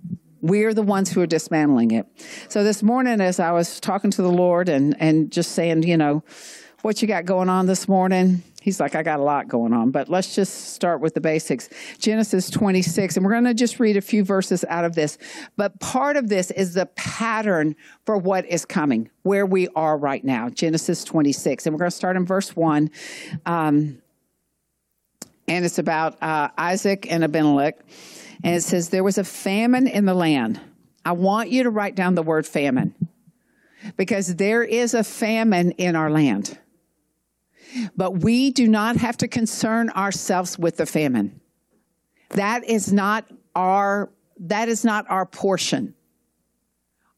We're 0.41 0.73
the 0.73 0.81
ones 0.81 1.09
who 1.11 1.21
are 1.21 1.27
dismantling 1.27 1.91
it. 1.91 2.05
So 2.49 2.63
this 2.63 2.83
morning, 2.83 3.21
as 3.21 3.39
I 3.39 3.51
was 3.51 3.79
talking 3.79 4.11
to 4.11 4.21
the 4.21 4.31
Lord 4.31 4.67
and, 4.67 4.95
and 4.99 5.31
just 5.31 5.53
saying, 5.53 5.83
you 5.83 5.95
know, 5.95 6.23
what 6.81 7.01
you 7.01 7.07
got 7.07 7.25
going 7.25 7.47
on 7.47 7.65
this 7.65 7.87
morning? 7.87 8.43
He's 8.63 8.79
like, 8.79 8.95
I 8.95 9.03
got 9.03 9.19
a 9.19 9.23
lot 9.23 9.49
going 9.49 9.73
on, 9.73 9.91
but 9.91 10.07
let's 10.07 10.33
just 10.33 10.73
start 10.73 11.01
with 11.01 11.15
the 11.15 11.19
basics. 11.19 11.67
Genesis 11.99 12.49
26, 12.49 13.17
and 13.17 13.25
we're 13.25 13.33
going 13.33 13.43
to 13.43 13.53
just 13.53 13.77
read 13.77 13.97
a 13.97 14.01
few 14.01 14.23
verses 14.23 14.63
out 14.69 14.85
of 14.85 14.95
this. 14.95 15.17
But 15.57 15.81
part 15.81 16.15
of 16.15 16.29
this 16.29 16.49
is 16.49 16.73
the 16.73 16.85
pattern 16.85 17.75
for 18.05 18.17
what 18.17 18.45
is 18.45 18.63
coming, 18.63 19.09
where 19.23 19.45
we 19.45 19.67
are 19.75 19.97
right 19.97 20.23
now. 20.23 20.47
Genesis 20.47 21.03
26. 21.03 21.65
And 21.65 21.75
we're 21.75 21.79
going 21.79 21.91
to 21.91 21.97
start 21.97 22.15
in 22.15 22.25
verse 22.25 22.55
1. 22.55 22.89
Um, 23.45 24.01
and 25.45 25.65
it's 25.65 25.77
about 25.77 26.23
uh, 26.23 26.47
Isaac 26.57 27.11
and 27.11 27.21
Abimelech. 27.21 27.77
And 28.45 28.55
it 28.55 28.61
says, 28.61 28.87
There 28.87 29.03
was 29.03 29.17
a 29.17 29.25
famine 29.25 29.87
in 29.87 30.05
the 30.05 30.13
land. 30.13 30.61
I 31.03 31.11
want 31.11 31.49
you 31.49 31.63
to 31.63 31.69
write 31.69 31.95
down 31.95 32.15
the 32.15 32.23
word 32.23 32.47
famine 32.47 32.95
because 33.97 34.33
there 34.37 34.63
is 34.63 34.93
a 34.93 35.03
famine 35.03 35.71
in 35.71 35.97
our 35.97 36.09
land. 36.09 36.57
But 37.95 38.19
we 38.19 38.51
do 38.51 38.67
not 38.67 38.97
have 38.97 39.17
to 39.17 39.27
concern 39.27 39.89
ourselves 39.91 40.57
with 40.57 40.77
the 40.77 40.85
famine. 40.85 41.39
That 42.29 42.63
is 42.63 42.91
not 42.91 43.25
our 43.55 44.11
that 44.39 44.67
is 44.67 44.83
not 44.83 45.05
our 45.09 45.25
portion. 45.25 45.93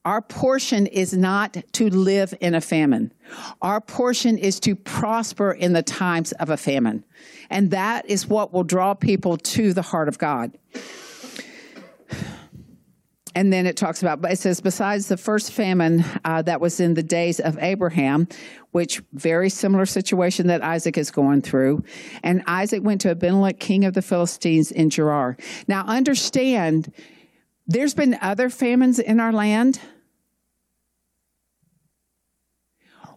Our 0.04 0.22
portion 0.22 0.86
is 0.86 1.14
not 1.14 1.58
to 1.74 1.90
live 1.90 2.36
in 2.40 2.54
a 2.54 2.62
famine. 2.62 3.12
Our 3.62 3.82
portion 3.82 4.38
is 4.38 4.60
to 4.60 4.76
prosper 4.76 5.52
in 5.52 5.74
the 5.74 5.82
times 5.82 6.32
of 6.34 6.52
a 6.52 6.58
famine. 6.58 7.04
And 7.50 7.72
that 7.72 8.06
is 8.06 8.28
what 8.28 8.54
will 8.54 8.64
draw 8.64 8.94
people 8.94 9.38
to 9.38 9.74
the 9.74 9.82
heart 9.82 10.08
of 10.08 10.20
God. 10.20 10.56
And 13.36 13.52
then 13.52 13.66
it 13.66 13.76
talks 13.76 14.02
about, 14.02 14.24
it 14.32 14.40
says, 14.40 14.62
besides 14.62 15.08
the 15.10 15.18
first 15.18 15.52
famine 15.52 16.06
uh, 16.24 16.42
that 16.44 16.62
was 16.62 16.80
in 16.80 16.94
the 16.94 17.04
days 17.04 17.42
of 17.42 17.58
Abraham, 17.60 18.28
which 18.72 19.02
very 19.14 19.50
similar 19.50 19.86
situation 19.86 20.48
that 20.48 20.64
Isaac 20.64 20.98
is 20.98 21.12
going 21.12 21.42
through. 21.42 21.84
And 22.24 22.44
Isaac 22.48 22.82
went 22.82 23.02
to 23.02 23.10
Abimelech, 23.10 23.60
king 23.60 23.84
of 23.84 23.94
the 23.94 24.02
Philistines 24.02 24.72
in 24.72 24.90
Gerar. 24.90 25.36
Now 25.68 25.84
understand, 25.86 26.94
there's 27.68 27.94
been 27.94 28.18
other 28.22 28.50
famines 28.50 29.00
in 29.00 29.20
our 29.20 29.34
land 29.34 29.82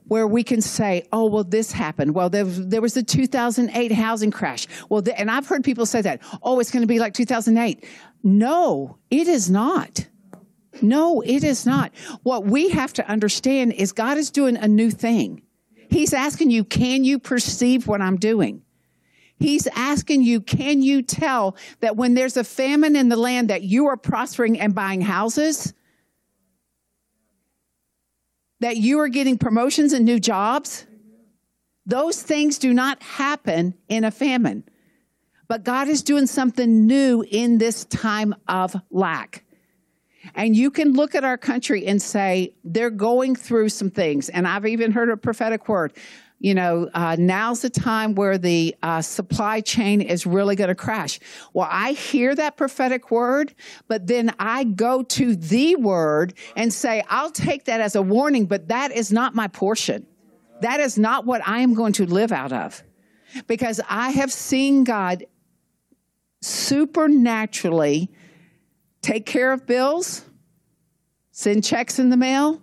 where 0.08 0.26
we 0.26 0.42
can 0.42 0.60
say, 0.60 1.06
oh, 1.12 1.26
well, 1.26 1.44
this 1.44 1.72
happened. 1.72 2.14
Well, 2.14 2.28
there, 2.30 2.44
there 2.44 2.80
was 2.80 2.94
the 2.94 3.02
2008 3.02 3.92
housing 3.92 4.30
crash. 4.30 4.66
Well, 4.88 5.02
the, 5.02 5.18
and 5.18 5.30
I've 5.30 5.46
heard 5.46 5.62
people 5.62 5.86
say 5.86 6.02
that, 6.02 6.20
oh, 6.42 6.58
it's 6.60 6.70
going 6.70 6.82
to 6.82 6.86
be 6.86 6.98
like 6.98 7.14
2008. 7.14 7.84
No, 8.22 8.98
it 9.10 9.28
is 9.28 9.50
not. 9.50 10.06
No, 10.82 11.20
it 11.22 11.44
is 11.44 11.66
not. 11.66 11.92
What 12.22 12.44
we 12.44 12.70
have 12.70 12.92
to 12.94 13.08
understand 13.08 13.72
is 13.72 13.92
God 13.92 14.16
is 14.16 14.30
doing 14.30 14.56
a 14.56 14.68
new 14.68 14.90
thing. 14.90 15.42
He's 15.90 16.12
asking 16.12 16.50
you, 16.50 16.64
can 16.64 17.04
you 17.04 17.18
perceive 17.18 17.86
what 17.86 18.00
I'm 18.00 18.16
doing? 18.16 18.62
He's 19.38 19.66
asking 19.68 20.22
you, 20.24 20.40
can 20.40 20.82
you 20.82 21.02
tell 21.02 21.56
that 21.80 21.96
when 21.96 22.14
there's 22.14 22.36
a 22.36 22.44
famine 22.44 22.96
in 22.96 23.08
the 23.08 23.16
land 23.16 23.50
that 23.50 23.62
you 23.62 23.86
are 23.86 23.96
prospering 23.96 24.58
and 24.58 24.74
buying 24.74 25.00
houses? 25.00 25.72
That 28.60 28.76
you 28.76 28.98
are 29.00 29.08
getting 29.08 29.38
promotions 29.38 29.92
and 29.92 30.04
new 30.04 30.18
jobs. 30.18 30.86
Those 31.86 32.22
things 32.22 32.58
do 32.58 32.74
not 32.74 33.02
happen 33.02 33.74
in 33.88 34.04
a 34.04 34.10
famine. 34.10 34.64
But 35.48 35.64
God 35.64 35.88
is 35.88 36.02
doing 36.02 36.26
something 36.26 36.86
new 36.86 37.24
in 37.28 37.58
this 37.58 37.86
time 37.86 38.34
of 38.46 38.76
lack. 38.90 39.44
And 40.34 40.54
you 40.54 40.70
can 40.70 40.92
look 40.92 41.14
at 41.14 41.24
our 41.24 41.38
country 41.38 41.86
and 41.86 42.02
say, 42.02 42.54
they're 42.64 42.90
going 42.90 43.34
through 43.34 43.70
some 43.70 43.90
things. 43.90 44.28
And 44.28 44.46
I've 44.46 44.66
even 44.66 44.92
heard 44.92 45.08
a 45.08 45.16
prophetic 45.16 45.68
word 45.68 45.94
you 46.40 46.54
know, 46.54 46.88
uh, 46.94 47.16
now's 47.18 47.62
the 47.62 47.70
time 47.70 48.14
where 48.14 48.38
the 48.38 48.74
uh, 48.82 49.02
supply 49.02 49.60
chain 49.60 50.00
is 50.00 50.24
really 50.24 50.54
going 50.54 50.68
to 50.68 50.74
crash. 50.74 51.18
Well, 51.52 51.68
I 51.70 51.92
hear 51.92 52.34
that 52.34 52.56
prophetic 52.56 53.10
word, 53.10 53.54
but 53.88 54.06
then 54.06 54.32
I 54.38 54.62
go 54.64 55.02
to 55.02 55.34
the 55.34 55.74
word 55.76 56.34
and 56.54 56.72
say, 56.72 57.02
I'll 57.08 57.32
take 57.32 57.64
that 57.64 57.80
as 57.80 57.96
a 57.96 58.02
warning, 58.02 58.46
but 58.46 58.68
that 58.68 58.92
is 58.92 59.12
not 59.12 59.34
my 59.34 59.48
portion. 59.48 60.06
That 60.60 60.78
is 60.78 60.96
not 60.96 61.26
what 61.26 61.46
I 61.46 61.60
am 61.60 61.74
going 61.74 61.92
to 61.94 62.06
live 62.06 62.30
out 62.30 62.52
of. 62.52 62.84
Because 63.46 63.80
I 63.88 64.10
have 64.10 64.32
seen 64.32 64.84
God 64.84 65.26
supernaturally 66.40 68.10
take 69.02 69.26
care 69.26 69.52
of 69.52 69.66
bills, 69.66 70.24
send 71.32 71.64
checks 71.64 71.98
in 71.98 72.10
the 72.10 72.16
mail, 72.16 72.62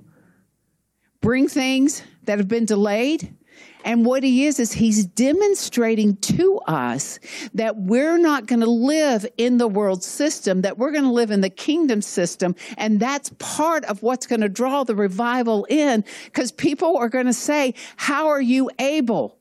bring 1.19 1.49
things 1.49 2.03
that 2.23 2.37
have 2.37 2.47
been 2.47 2.65
delayed 2.65 3.35
and 3.85 4.03
what 4.03 4.23
he 4.23 4.47
is, 4.47 4.59
is 4.59 4.73
he's 4.73 5.05
demonstrating 5.05 6.17
to 6.17 6.57
us 6.65 7.19
that 7.53 7.77
we're 7.77 8.17
not 8.17 8.47
going 8.47 8.61
to 8.61 8.69
live 8.69 9.27
in 9.37 9.59
the 9.59 9.67
world 9.67 10.03
system, 10.03 10.63
that 10.63 10.79
we're 10.79 10.91
going 10.91 11.03
to 11.03 11.11
live 11.11 11.29
in 11.29 11.41
the 11.41 11.51
kingdom 11.51 12.01
system. 12.01 12.55
And 12.77 12.99
that's 12.99 13.29
part 13.37 13.85
of 13.85 14.01
what's 14.01 14.25
going 14.25 14.41
to 14.41 14.49
draw 14.49 14.83
the 14.83 14.95
revival 14.95 15.67
in 15.69 16.03
because 16.25 16.51
people 16.51 16.97
are 16.97 17.09
going 17.09 17.27
to 17.27 17.33
say, 17.33 17.75
how 17.95 18.29
are 18.29 18.41
you 18.41 18.71
able? 18.79 19.37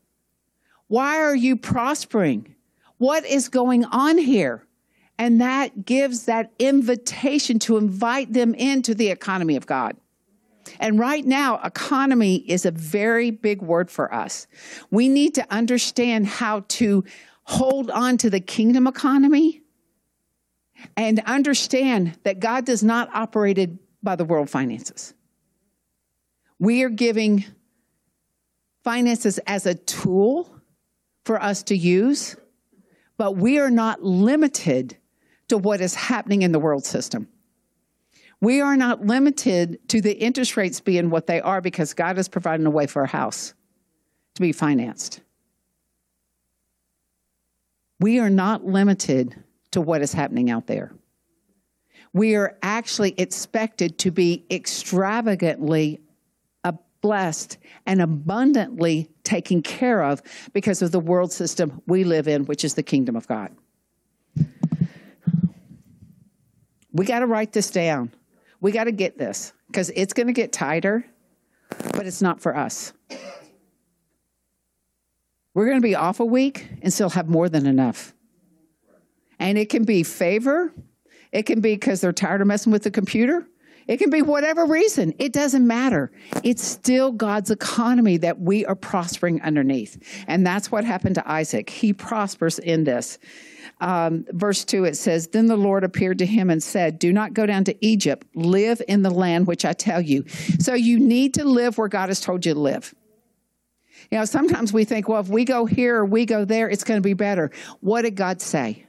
Why 0.88 1.16
are 1.16 1.34
you 1.34 1.56
prospering? 1.56 2.54
What 2.98 3.24
is 3.24 3.48
going 3.48 3.86
on 3.86 4.18
here? 4.18 4.66
And 5.18 5.40
that 5.40 5.86
gives 5.86 6.26
that 6.26 6.52
invitation 6.58 7.58
to 7.60 7.78
invite 7.78 8.32
them 8.34 8.54
into 8.54 8.94
the 8.94 9.08
economy 9.08 9.56
of 9.56 9.66
God. 9.66 9.96
And 10.80 10.99
right 10.99 11.25
now, 11.25 11.61
economy 11.62 12.37
is 12.37 12.64
a 12.64 12.71
very 12.71 13.30
big 13.30 13.62
word 13.62 13.90
for 13.90 14.12
us. 14.12 14.47
We 14.90 15.09
need 15.09 15.35
to 15.35 15.47
understand 15.50 16.26
how 16.26 16.64
to 16.68 17.04
hold 17.44 17.90
on 17.90 18.18
to 18.18 18.30
the 18.30 18.40
kingdom 18.40 18.87
economy 18.87 19.62
and 20.97 21.21
understand 21.21 22.18
that 22.25 22.40
God 22.40 22.64
does 22.64 22.83
not 22.83 23.11
operate 23.14 23.59
it 23.59 23.71
by 24.02 24.16
the 24.16 24.25
world 24.25 24.50
finances. 24.50 25.14
We 26.59 26.83
are 26.83 26.90
giving 26.90 27.44
finances 28.83 29.38
as 29.47 29.66
a 29.66 29.75
tool 29.75 30.50
for 31.25 31.42
us 31.42 31.62
to 31.64 31.76
use, 31.76 32.37
but 33.16 33.37
we 33.37 33.59
are 33.59 33.71
not 33.71 34.02
limited 34.02 34.97
to 35.49 35.59
what 35.59 35.80
is 35.80 35.94
happening 35.94 36.42
in 36.42 36.52
the 36.52 36.59
world 36.59 36.85
system. 36.85 37.28
We 38.44 38.60
are 38.60 38.76
not 38.76 39.06
limited 39.06 39.78
to 39.88 40.02
the 40.02 40.12
interest 40.12 40.58
rates 40.58 40.78
being 40.78 41.08
what 41.08 41.26
they 41.26 41.40
are 41.40 41.62
because 41.62 41.94
God 41.94 42.18
is 42.18 42.28
providing 42.28 42.66
a 42.66 42.70
way 42.70 42.86
for 42.86 43.02
a 43.02 43.06
house 43.06 43.54
to 44.34 44.42
be 44.42 44.52
financed. 44.52 45.22
We 48.00 48.18
are 48.18 48.28
not 48.28 48.66
limited 48.66 49.42
to 49.70 49.80
what 49.80 50.02
is 50.02 50.12
happening 50.12 50.50
out 50.50 50.66
there. 50.66 50.92
We 52.12 52.34
are 52.34 52.58
actually 52.62 53.14
expected 53.16 53.98
to 54.00 54.10
be 54.10 54.44
extravagantly 54.50 56.02
uh, 56.64 56.72
blessed 57.00 57.56
and 57.86 58.02
abundantly 58.02 59.08
taken 59.22 59.62
care 59.62 60.02
of 60.02 60.20
because 60.52 60.82
of 60.82 60.92
the 60.92 61.00
world 61.00 61.32
system 61.32 61.80
we 61.86 62.04
live 62.04 62.28
in, 62.28 62.44
which 62.44 62.62
is 62.62 62.74
the 62.74 62.82
kingdom 62.82 63.16
of 63.16 63.26
God. 63.26 63.56
We 66.92 67.06
got 67.06 67.20
to 67.20 67.26
write 67.26 67.54
this 67.54 67.70
down. 67.70 68.12
We 68.64 68.73
got 68.73 68.85
to 68.85 68.92
get 68.92 69.18
this 69.18 69.52
because 69.66 69.90
it's 69.94 70.14
going 70.14 70.28
to 70.28 70.33
get 70.33 70.50
tighter, 70.50 71.04
but 71.92 72.06
it's 72.06 72.23
not 72.23 72.40
for 72.40 72.56
us. 72.56 72.94
We're 75.52 75.66
going 75.66 75.76
to 75.76 75.87
be 75.87 75.94
off 75.94 76.18
a 76.18 76.25
week 76.25 76.66
and 76.80 76.90
still 76.90 77.11
have 77.11 77.28
more 77.28 77.50
than 77.50 77.66
enough. 77.66 78.14
And 79.38 79.59
it 79.59 79.68
can 79.68 79.85
be 79.85 80.02
favor, 80.02 80.73
it 81.30 81.42
can 81.42 81.61
be 81.61 81.75
because 81.75 82.00
they're 82.00 82.14
tired 82.14 82.40
of 82.40 82.47
messing 82.47 82.73
with 82.73 82.85
the 82.85 82.90
computer. 82.90 83.47
It 83.87 83.99
can 83.99 84.09
be 84.09 84.23
whatever 84.23 84.64
reason. 84.64 85.12
It 85.18 85.35
doesn't 85.35 85.66
matter. 85.66 86.11
It's 86.42 86.64
still 86.64 87.12
God's 87.12 87.50
economy 87.50 88.16
that 88.16 88.40
we 88.40 88.64
are 88.64 88.75
prospering 88.75 89.42
underneath. 89.42 90.02
And 90.26 90.47
that's 90.47 90.73
what 90.73 90.87
happened 90.87 91.16
to 91.16 91.30
Isaac. 91.30 91.68
He 91.68 91.92
prospers 91.92 92.59
in 92.59 92.85
this 92.85 93.18
um, 93.81 94.25
verse 94.31 94.64
2, 94.64 94.85
it 94.85 94.97
says, 94.97 95.28
Then 95.28 95.47
the 95.47 95.57
Lord 95.57 95.85
appeared 95.85 96.19
to 96.19 96.26
him 96.26 96.50
and 96.50 96.62
said, 96.62 96.99
Do 96.99 97.12
not 97.12 97.35
go 97.35 97.47
down 97.47 97.64
to 97.64 97.85
Egypt. 97.85 98.26
Live 98.35 98.81
in 98.87 99.02
the 99.02 99.11
land 99.11 99.47
which 99.47 99.64
I 99.64 99.73
tell 99.73 100.00
you. 100.00 100.25
So 100.59 100.75
you 100.75 100.99
need 100.99 101.35
to 101.35 101.45
live 101.45 101.76
where 101.76 101.88
God 101.88 102.09
has 102.09 102.21
told 102.21 102.47
you 102.47 102.54
to 102.54 102.61
live. 102.61 102.95
You 104.11 104.19
know, 104.19 104.25
sometimes 104.25 104.73
we 104.73 104.85
think, 104.85 105.09
well, 105.09 105.21
if 105.21 105.28
we 105.28 105.45
go 105.45 105.66
here 105.66 105.97
or 105.97 106.04
we 106.04 106.26
go 106.26 106.45
there, 106.45 106.69
it's 106.69 106.85
going 106.85 106.99
to 106.99 107.02
be 107.02 107.14
better. 107.14 107.50
What 107.81 108.02
did 108.02 108.16
God 108.16 108.40
say? 108.40 108.87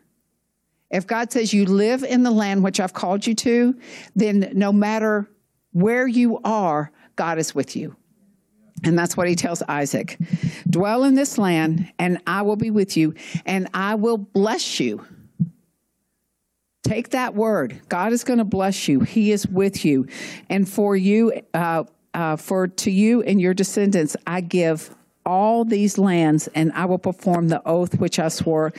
If 0.92 1.08
God 1.08 1.32
says 1.32 1.54
you 1.54 1.66
live 1.66 2.04
in 2.04 2.24
the 2.24 2.32
land 2.32 2.64
which 2.64 2.80
I've 2.80 2.94
called 2.94 3.26
you 3.26 3.34
to, 3.36 3.76
then 4.16 4.52
no 4.54 4.72
matter 4.72 5.30
where 5.72 6.08
you 6.08 6.40
are, 6.44 6.92
God 7.16 7.38
is 7.38 7.56
with 7.56 7.76
you. 7.76 7.96
And 8.84 8.98
that's 8.98 9.16
what 9.16 9.28
he 9.28 9.36
tells 9.36 9.62
Isaac 9.64 10.18
Dwell 10.70 11.04
in 11.04 11.16
this 11.16 11.38
land, 11.38 11.92
and 11.98 12.20
I 12.28 12.42
will 12.42 12.56
be 12.56 12.72
with 12.72 12.98
you, 12.98 13.16
and 13.46 13.68
I 13.74 13.96
will 13.96 14.18
bless 14.18 14.80
you. 14.80 15.06
Take 16.84 17.10
that 17.10 17.34
word. 17.34 17.82
God 17.90 18.14
is 18.14 18.24
going 18.24 18.38
to 18.38 18.46
bless 18.46 18.88
you. 18.88 19.00
He 19.00 19.32
is 19.32 19.48
with 19.48 19.86
you. 19.86 20.08
And 20.50 20.70
for 20.70 20.96
you, 20.96 21.42
uh, 21.54 21.86
uh, 22.14 22.36
for 22.36 22.68
to 22.68 22.92
you 22.92 23.24
and 23.24 23.42
your 23.42 23.56
descendants, 23.56 24.16
I 24.28 24.42
give 24.42 24.96
all 25.26 25.66
these 25.66 25.98
lands, 25.98 26.48
and 26.54 26.72
I 26.74 26.86
will 26.86 27.00
perform 27.00 27.48
the 27.48 27.66
oath 27.68 28.00
which 28.00 28.20
I 28.20 28.28
swore 28.28 28.72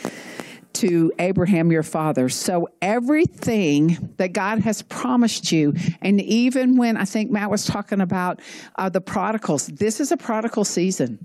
to 0.80 1.12
Abraham 1.18 1.71
your 1.71 1.83
father. 1.83 2.28
So 2.28 2.68
everything 2.83 4.14
that 4.16 4.33
God 4.33 4.61
has 4.61 4.83
promised 4.83 5.52
you, 5.52 5.75
and 6.02 6.21
even 6.21 6.76
when 6.76 6.97
I 6.97 7.04
think 7.04 7.30
Matt 7.30 7.50
was 7.50 7.64
talking 7.64 8.00
about 8.00 8.40
uh, 8.76 8.88
the 8.88 9.00
prodigals, 9.00 9.66
this 9.66 10.00
is 10.00 10.12
a 10.12 10.16
prodigal 10.16 10.64
season. 10.64 11.18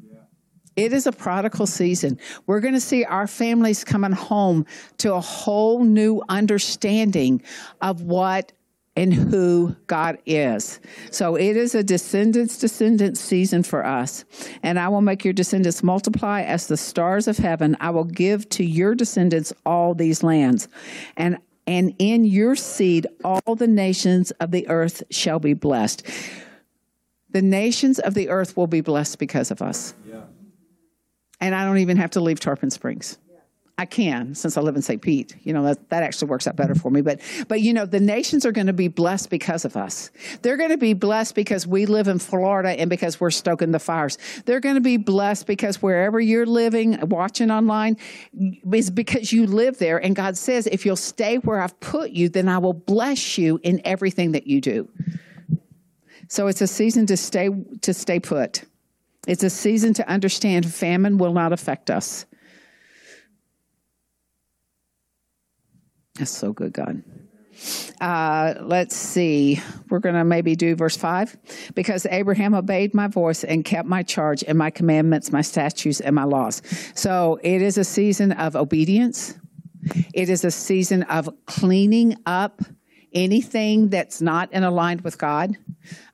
It 0.75 0.93
is 0.93 1.05
a 1.05 1.11
prodigal 1.11 1.67
season. 1.67 2.17
We're 2.47 2.61
going 2.61 2.73
to 2.73 2.81
see 2.81 3.03
our 3.03 3.27
families 3.27 3.83
coming 3.83 4.13
home 4.13 4.65
to 4.99 5.13
a 5.13 5.19
whole 5.19 5.83
new 5.83 6.23
understanding 6.29 7.43
of 7.81 8.01
what 8.01 8.53
and 8.95 9.13
who 9.13 9.75
God 9.87 10.17
is. 10.25 10.79
So 11.11 11.35
it 11.35 11.55
is 11.55 11.75
a 11.75 11.83
descendants 11.83 12.57
descendants 12.57 13.21
season 13.21 13.63
for 13.63 13.85
us. 13.85 14.25
And 14.63 14.77
I 14.77 14.89
will 14.89 15.01
make 15.01 15.23
your 15.23 15.33
descendants 15.33 15.81
multiply 15.81 16.41
as 16.41 16.67
the 16.67 16.77
stars 16.77 17.27
of 17.27 17.37
heaven. 17.37 17.77
I 17.79 17.91
will 17.91 18.03
give 18.03 18.49
to 18.49 18.65
your 18.65 18.93
descendants 18.95 19.53
all 19.65 19.93
these 19.93 20.23
lands. 20.23 20.67
And 21.15 21.37
and 21.67 21.95
in 21.99 22.25
your 22.25 22.55
seed 22.55 23.07
all 23.23 23.55
the 23.55 23.67
nations 23.67 24.31
of 24.31 24.51
the 24.51 24.67
earth 24.67 25.03
shall 25.09 25.39
be 25.39 25.53
blessed. 25.53 26.05
The 27.29 27.41
nations 27.41 27.99
of 27.99 28.13
the 28.13 28.27
earth 28.29 28.57
will 28.57 28.67
be 28.67 28.81
blessed 28.81 29.19
because 29.19 29.51
of 29.51 29.61
us. 29.61 29.93
Yeah. 30.05 30.23
And 31.39 31.55
I 31.55 31.63
don't 31.63 31.77
even 31.77 31.95
have 31.95 32.11
to 32.11 32.19
leave 32.19 32.41
Tarpon 32.41 32.71
Springs. 32.71 33.17
I 33.81 33.85
can 33.85 34.35
since 34.35 34.57
I 34.57 34.61
live 34.61 34.75
in 34.75 34.83
St. 34.83 35.01
Pete. 35.01 35.35
You 35.41 35.53
know, 35.53 35.63
that, 35.63 35.89
that 35.89 36.03
actually 36.03 36.27
works 36.27 36.45
out 36.45 36.55
better 36.55 36.75
for 36.75 36.91
me. 36.91 37.01
But, 37.01 37.19
but, 37.47 37.61
you 37.61 37.73
know, 37.73 37.87
the 37.87 37.99
nations 37.99 38.45
are 38.45 38.51
going 38.51 38.67
to 38.67 38.73
be 38.73 38.89
blessed 38.89 39.31
because 39.31 39.65
of 39.65 39.75
us. 39.75 40.11
They're 40.43 40.55
going 40.55 40.69
to 40.69 40.77
be 40.77 40.93
blessed 40.93 41.33
because 41.33 41.65
we 41.65 41.87
live 41.87 42.07
in 42.07 42.19
Florida 42.19 42.69
and 42.69 42.91
because 42.91 43.19
we're 43.19 43.31
stoking 43.31 43.71
the 43.71 43.79
fires. 43.79 44.19
They're 44.45 44.59
going 44.59 44.75
to 44.75 44.81
be 44.81 44.97
blessed 44.97 45.47
because 45.47 45.81
wherever 45.81 46.19
you're 46.19 46.45
living, 46.45 46.99
watching 47.09 47.49
online, 47.49 47.97
is 48.71 48.91
because 48.91 49.33
you 49.33 49.47
live 49.47 49.79
there. 49.79 49.97
And 49.97 50.15
God 50.15 50.37
says, 50.37 50.67
if 50.67 50.85
you'll 50.85 50.95
stay 50.95 51.37
where 51.37 51.59
I've 51.59 51.79
put 51.79 52.11
you, 52.11 52.29
then 52.29 52.47
I 52.47 52.59
will 52.59 52.73
bless 52.73 53.39
you 53.39 53.59
in 53.63 53.81
everything 53.83 54.33
that 54.33 54.45
you 54.45 54.61
do. 54.61 54.89
So 56.27 56.45
it's 56.45 56.61
a 56.61 56.67
season 56.67 57.07
to 57.07 57.17
stay, 57.17 57.49
to 57.81 57.95
stay 57.95 58.19
put. 58.19 58.63
It's 59.27 59.43
a 59.43 59.49
season 59.49 59.95
to 59.95 60.07
understand 60.07 60.71
famine 60.71 61.17
will 61.17 61.33
not 61.33 61.51
affect 61.51 61.89
us. 61.89 62.27
That's 66.21 66.29
so 66.29 66.53
good, 66.53 66.71
God. 66.71 67.01
Uh, 67.99 68.53
let's 68.61 68.95
see. 68.95 69.59
We're 69.89 69.97
going 69.97 70.13
to 70.13 70.23
maybe 70.23 70.55
do 70.55 70.75
verse 70.75 70.95
5. 70.95 71.35
Because 71.73 72.05
Abraham 72.05 72.53
obeyed 72.53 72.93
my 72.93 73.07
voice 73.07 73.43
and 73.43 73.65
kept 73.65 73.87
my 73.87 74.03
charge 74.03 74.43
and 74.47 74.55
my 74.55 74.69
commandments, 74.69 75.31
my 75.31 75.41
statutes, 75.41 75.99
and 75.99 76.13
my 76.13 76.25
laws. 76.25 76.61
So 76.93 77.39
it 77.41 77.63
is 77.63 77.79
a 77.79 77.83
season 77.83 78.33
of 78.33 78.55
obedience. 78.55 79.33
It 80.13 80.29
is 80.29 80.45
a 80.45 80.51
season 80.51 81.01
of 81.03 81.27
cleaning 81.47 82.17
up 82.27 82.61
anything 83.11 83.89
that's 83.89 84.21
not 84.21 84.53
in 84.53 84.63
aligned 84.63 85.01
with 85.01 85.17
God. 85.17 85.57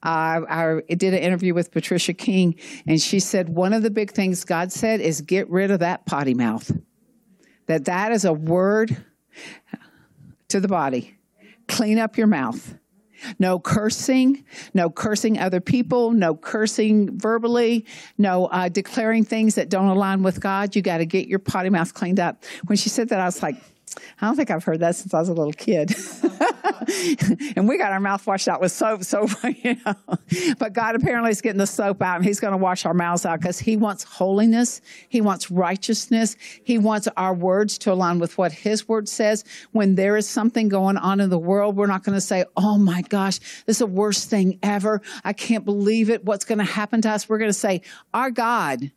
Uh, 0.01 0.39
I 0.49 0.81
did 0.87 1.13
an 1.13 1.19
interview 1.19 1.53
with 1.53 1.73
Patricia 1.73 2.13
King, 2.13 2.55
and 2.87 3.01
she 3.01 3.19
said 3.19 3.49
one 3.49 3.73
of 3.73 3.83
the 3.83 3.91
big 3.91 4.11
things 4.11 4.45
God 4.45 4.71
said 4.71 5.01
is 5.01 5.19
get 5.19 5.49
rid 5.49 5.69
of 5.69 5.81
that 5.81 6.05
potty 6.05 6.33
mouth. 6.33 6.71
That 7.65 7.83
that 7.85 8.13
is 8.13 8.23
a 8.23 8.31
word 8.31 8.95
to 10.49 10.59
the 10.59 10.67
body. 10.67 11.17
Clean 11.67 11.99
up 11.99 12.17
your 12.17 12.27
mouth. 12.27 12.75
No 13.39 13.59
cursing, 13.59 14.45
no 14.73 14.89
cursing 14.89 15.39
other 15.39 15.59
people, 15.59 16.11
no 16.11 16.35
cursing 16.35 17.17
verbally, 17.17 17.85
no 18.17 18.45
uh, 18.45 18.69
declaring 18.69 19.23
things 19.23 19.55
that 19.55 19.69
don't 19.69 19.87
align 19.87 20.21
with 20.21 20.39
God. 20.39 20.75
You 20.75 20.83
got 20.83 20.99
to 20.99 21.05
get 21.05 21.27
your 21.27 21.39
potty 21.39 21.69
mouth 21.69 21.93
cleaned 21.93 22.19
up. 22.19 22.43
When 22.67 22.77
she 22.77 22.89
said 22.89 23.09
that, 23.09 23.19
I 23.19 23.25
was 23.25 23.41
like, 23.41 23.55
I 24.21 24.25
don't 24.27 24.35
think 24.35 24.51
I've 24.51 24.63
heard 24.63 24.79
that 24.79 24.95
since 24.95 25.13
I 25.13 25.19
was 25.19 25.29
a 25.29 25.33
little 25.33 25.53
kid. 25.53 25.95
and 27.55 27.67
we 27.67 27.77
got 27.77 27.91
our 27.91 27.99
mouth 27.99 28.25
washed 28.25 28.47
out 28.47 28.61
with 28.61 28.71
soap. 28.71 29.03
So, 29.03 29.27
you 29.63 29.77
know, 29.85 29.95
but 30.57 30.73
God 30.73 30.95
apparently 30.95 31.31
is 31.31 31.41
getting 31.41 31.57
the 31.57 31.67
soap 31.67 32.01
out 32.01 32.17
and 32.17 32.25
he's 32.25 32.39
going 32.39 32.51
to 32.51 32.57
wash 32.57 32.85
our 32.85 32.93
mouths 32.93 33.25
out 33.25 33.39
because 33.39 33.59
he 33.59 33.77
wants 33.77 34.03
holiness. 34.03 34.81
He 35.09 35.21
wants 35.21 35.51
righteousness. 35.51 36.35
He 36.63 36.77
wants 36.77 37.07
our 37.17 37.33
words 37.33 37.77
to 37.79 37.91
align 37.91 38.19
with 38.19 38.37
what 38.37 38.51
his 38.51 38.87
word 38.87 39.09
says. 39.09 39.43
When 39.71 39.95
there 39.95 40.17
is 40.17 40.27
something 40.27 40.69
going 40.69 40.97
on 40.97 41.19
in 41.19 41.29
the 41.29 41.39
world, 41.39 41.75
we're 41.75 41.87
not 41.87 42.03
going 42.03 42.15
to 42.15 42.21
say, 42.21 42.45
Oh 42.55 42.77
my 42.77 43.01
gosh, 43.03 43.39
this 43.65 43.75
is 43.75 43.79
the 43.79 43.87
worst 43.87 44.29
thing 44.29 44.59
ever. 44.63 45.01
I 45.23 45.33
can't 45.33 45.65
believe 45.65 46.09
it. 46.09 46.25
What's 46.25 46.45
going 46.45 46.59
to 46.59 46.63
happen 46.63 47.01
to 47.01 47.09
us? 47.09 47.27
We're 47.27 47.37
going 47.39 47.49
to 47.49 47.53
say, 47.53 47.81
our 48.13 48.31
God 48.31 48.91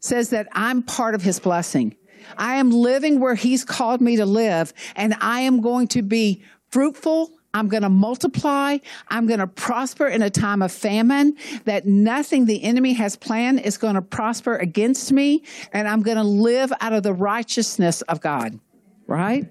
says 0.00 0.30
that 0.30 0.48
I'm 0.52 0.82
part 0.82 1.14
of 1.14 1.22
his 1.22 1.38
blessing. 1.38 1.96
I 2.36 2.56
am 2.56 2.70
living 2.70 3.20
where 3.20 3.34
He's 3.34 3.64
called 3.64 4.00
me 4.00 4.16
to 4.16 4.26
live, 4.26 4.72
and 4.96 5.14
I 5.20 5.40
am 5.40 5.60
going 5.60 5.88
to 5.88 6.02
be 6.02 6.42
fruitful. 6.70 7.30
I'm 7.54 7.68
going 7.68 7.82
to 7.82 7.90
multiply. 7.90 8.78
I'm 9.08 9.26
going 9.26 9.40
to 9.40 9.46
prosper 9.46 10.06
in 10.06 10.22
a 10.22 10.30
time 10.30 10.62
of 10.62 10.72
famine 10.72 11.36
that 11.66 11.86
nothing 11.86 12.46
the 12.46 12.62
enemy 12.64 12.94
has 12.94 13.14
planned 13.14 13.60
is 13.60 13.76
going 13.76 13.94
to 13.94 14.02
prosper 14.02 14.56
against 14.56 15.12
me. 15.12 15.42
And 15.72 15.86
I'm 15.86 16.00
going 16.02 16.16
to 16.16 16.22
live 16.22 16.72
out 16.80 16.94
of 16.94 17.02
the 17.02 17.12
righteousness 17.12 18.00
of 18.02 18.22
God. 18.22 18.58
Right? 19.06 19.46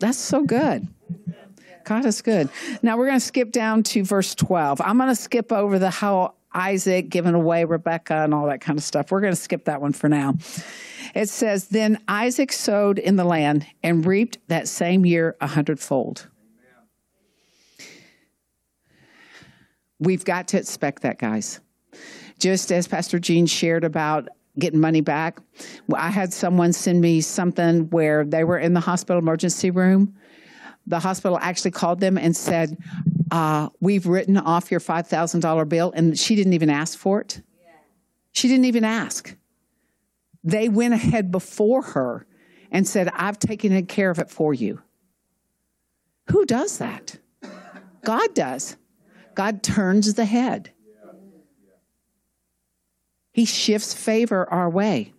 That's 0.00 0.16
so 0.16 0.42
good. 0.44 0.88
God 1.84 2.06
is 2.06 2.22
good. 2.22 2.48
Now 2.82 2.96
we're 2.96 3.06
going 3.06 3.20
to 3.20 3.26
skip 3.26 3.52
down 3.52 3.82
to 3.84 4.04
verse 4.04 4.34
12. 4.34 4.80
I'm 4.80 4.96
going 4.96 5.10
to 5.10 5.14
skip 5.14 5.52
over 5.52 5.78
the 5.78 5.90
how 5.90 6.34
Isaac 6.54 7.08
giving 7.08 7.34
away 7.34 7.64
Rebecca 7.64 8.14
and 8.14 8.32
all 8.32 8.46
that 8.46 8.60
kind 8.60 8.78
of 8.78 8.84
stuff. 8.84 9.10
We're 9.10 9.20
going 9.20 9.32
to 9.32 9.40
skip 9.40 9.64
that 9.64 9.80
one 9.80 9.92
for 9.92 10.08
now. 10.08 10.34
It 11.14 11.28
says, 11.28 11.68
Then 11.68 11.98
Isaac 12.08 12.52
sowed 12.52 12.98
in 12.98 13.16
the 13.16 13.24
land 13.24 13.66
and 13.82 14.06
reaped 14.06 14.38
that 14.48 14.68
same 14.68 15.04
year 15.04 15.36
a 15.40 15.46
hundredfold. 15.46 16.28
We've 19.98 20.24
got 20.24 20.48
to 20.48 20.58
expect 20.58 21.02
that, 21.02 21.18
guys. 21.18 21.60
Just 22.38 22.72
as 22.72 22.88
Pastor 22.88 23.18
Gene 23.18 23.46
shared 23.46 23.84
about 23.84 24.28
getting 24.58 24.80
money 24.80 25.00
back, 25.00 25.38
I 25.94 26.10
had 26.10 26.32
someone 26.32 26.72
send 26.72 27.00
me 27.00 27.20
something 27.20 27.90
where 27.90 28.24
they 28.24 28.44
were 28.44 28.58
in 28.58 28.74
the 28.74 28.80
hospital 28.80 29.18
emergency 29.18 29.70
room. 29.70 30.14
The 30.86 30.98
hospital 30.98 31.38
actually 31.40 31.70
called 31.70 32.00
them 32.00 32.18
and 32.18 32.36
said, 32.36 32.76
uh, 33.34 33.68
We've 33.80 34.06
written 34.06 34.36
off 34.36 34.70
your 34.70 34.78
$5,000 34.78 35.68
bill. 35.68 35.92
And 35.94 36.16
she 36.16 36.36
didn't 36.36 36.52
even 36.52 36.70
ask 36.70 36.96
for 36.96 37.20
it. 37.20 37.42
She 38.30 38.46
didn't 38.46 38.66
even 38.66 38.84
ask. 38.84 39.36
They 40.44 40.68
went 40.68 40.94
ahead 40.94 41.32
before 41.32 41.82
her 41.82 42.26
and 42.70 42.86
said, 42.86 43.08
I've 43.12 43.38
taken 43.38 43.86
care 43.86 44.10
of 44.10 44.20
it 44.20 44.30
for 44.30 44.54
you. 44.54 44.82
Who 46.30 46.46
does 46.46 46.78
that? 46.78 47.18
God 48.04 48.34
does. 48.34 48.76
God 49.34 49.62
turns 49.62 50.14
the 50.14 50.24
head. 50.24 50.70
He 53.32 53.46
shifts 53.46 53.94
favor 53.94 54.48
our 54.48 54.70
way. 54.70 55.12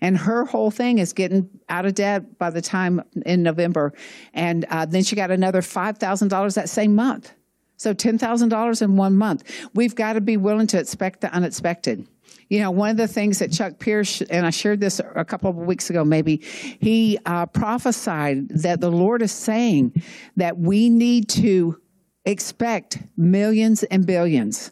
And 0.00 0.16
her 0.16 0.44
whole 0.44 0.70
thing 0.70 0.98
is 0.98 1.12
getting 1.12 1.48
out 1.68 1.86
of 1.86 1.94
debt 1.94 2.38
by 2.38 2.50
the 2.50 2.62
time 2.62 3.02
in 3.26 3.42
November. 3.42 3.92
And 4.32 4.64
uh, 4.70 4.86
then 4.86 5.02
she 5.02 5.16
got 5.16 5.30
another 5.30 5.60
$5,000 5.60 6.54
that 6.54 6.68
same 6.68 6.94
month. 6.94 7.32
So 7.76 7.94
$10,000 7.94 8.82
in 8.82 8.96
one 8.96 9.16
month. 9.16 9.68
We've 9.74 9.94
got 9.94 10.14
to 10.14 10.20
be 10.20 10.36
willing 10.36 10.66
to 10.68 10.78
expect 10.78 11.20
the 11.20 11.32
unexpected. 11.32 12.06
You 12.48 12.60
know, 12.60 12.70
one 12.70 12.90
of 12.90 12.96
the 12.96 13.08
things 13.08 13.38
that 13.38 13.52
Chuck 13.52 13.78
Pierce, 13.78 14.20
and 14.22 14.46
I 14.46 14.50
shared 14.50 14.80
this 14.80 15.00
a 15.14 15.24
couple 15.24 15.50
of 15.50 15.56
weeks 15.56 15.90
ago 15.90 16.04
maybe, 16.04 16.42
he 16.80 17.18
uh, 17.26 17.46
prophesied 17.46 18.48
that 18.48 18.80
the 18.80 18.90
Lord 18.90 19.22
is 19.22 19.32
saying 19.32 20.02
that 20.36 20.58
we 20.58 20.88
need 20.88 21.28
to 21.30 21.80
expect 22.24 22.98
millions 23.16 23.84
and 23.84 24.06
billions. 24.06 24.70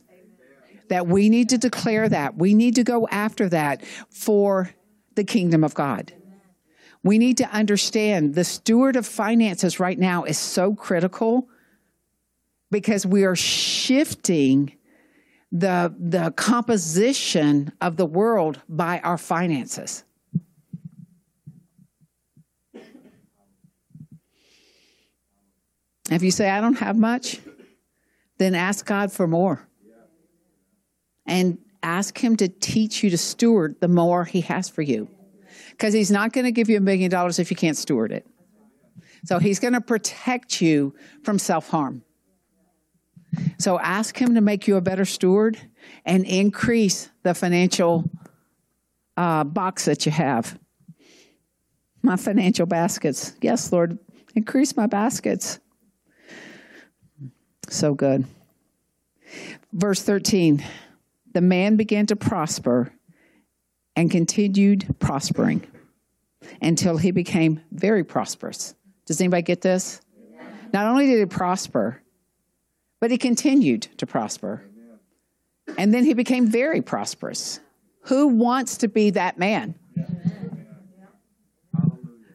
That 0.89 1.07
we 1.07 1.29
need 1.29 1.49
to 1.51 1.59
declare 1.59 2.09
that. 2.09 2.37
We 2.37 2.55
need 2.55 2.77
to 2.77 2.85
go 2.85 3.09
after 3.09 3.49
that 3.49 3.85
for 4.11 4.71
the 5.17 5.25
kingdom 5.25 5.65
of 5.65 5.75
God. 5.75 6.13
We 7.03 7.19
need 7.19 7.37
to 7.39 7.49
understand 7.51 8.35
the 8.35 8.45
steward 8.45 8.97
of 8.97 9.07
finances 9.07 9.79
right 9.81 9.99
now 9.99 10.25
is 10.25 10.39
so 10.39 10.75
critical 10.75 11.49
because 12.71 13.07
we 13.07 13.25
are 13.25 13.37
shifting 13.37 14.73
the, 15.53 15.95
the 15.99 16.33
composition 16.33 17.73
of 17.81 17.97
the 17.97 18.07
world 18.07 18.61
by 18.69 19.01
our 19.01 19.19
finances. 19.19 20.05
If 26.11 26.23
you 26.23 26.31
say, 26.31 26.51
I 26.51 26.61
don't 26.61 26.79
have 26.79 26.97
much, 26.97 27.41
then 28.39 28.55
ask 28.55 28.85
God 28.85 29.11
for 29.11 29.27
more. 29.27 29.67
And 31.27 31.59
ask 31.83 32.23
Him 32.23 32.37
to 32.37 32.49
teach 32.49 33.03
you 33.03 33.11
to 33.11 33.19
steward 33.19 33.77
the 33.81 33.89
more 33.89 34.25
He 34.25 34.41
has 34.43 34.69
for 34.69 34.83
you. 34.83 35.09
Because 35.71 35.93
He's 35.95 36.11
not 36.11 36.33
going 36.33 36.45
to 36.45 36.53
give 36.53 36.69
you 36.69 36.77
a 36.77 36.81
million 36.81 37.11
dollars 37.11 37.39
if 37.39 37.51
you 37.51 37.57
can't 37.57 37.77
steward 37.77 38.13
it. 38.13 38.27
So 39.25 39.39
He's 39.39 39.59
going 39.59 39.75
to 39.75 39.81
protect 39.81 40.61
you 40.61 40.95
from 41.23 41.39
self 41.39 41.69
harm. 41.69 42.03
So 43.59 43.79
ask 43.79 44.17
Him 44.21 44.35
to 44.35 44.41
make 44.41 44.67
you 44.67 44.77
a 44.77 44.81
better 44.81 45.05
steward 45.05 45.59
and 46.05 46.25
increase 46.25 47.11
the 47.23 47.35
financial 47.35 48.11
uh, 49.17 49.45
box 49.45 49.85
that 49.87 50.07
you 50.07 50.13
have. 50.13 50.59
My 52.03 52.17
financial 52.17 52.67
baskets. 52.67 53.35
Yes, 53.41 53.73
Lord, 53.73 53.99
increase 54.35 54.77
my 54.77 54.87
baskets. 54.87 55.59
So 57.69 57.95
good. 57.95 58.25
Verse 59.73 60.03
13 60.03 60.65
the 61.37 61.43
man 61.43 61.77
began 61.77 62.07
to 62.07 62.17
prosper 62.17 62.91
and 63.95 64.11
continued 64.11 64.87
prospering 64.99 65.63
until 66.63 66.97
he 66.97 67.11
became 67.11 67.61
very 67.71 68.03
prosperous. 68.03 68.75
Does 69.05 69.21
anybody 69.21 69.43
get 69.43 69.61
this? 69.61 70.01
Not 70.73 70.87
only 70.87 71.07
did 71.07 71.19
he 71.19 71.27
prosper, 71.27 72.01
but 73.03 73.11
he 73.11 73.19
continued 73.19 73.83
to 73.99 74.07
prosper. 74.07 74.65
And 75.77 75.93
then 75.93 76.07
he 76.07 76.15
became 76.15 76.47
very 76.47 76.81
prosperous. 76.81 77.61
Who 78.05 78.29
wants 78.29 78.79
to 78.79 78.89
be 78.89 79.11
that 79.11 79.39
man? 79.39 79.75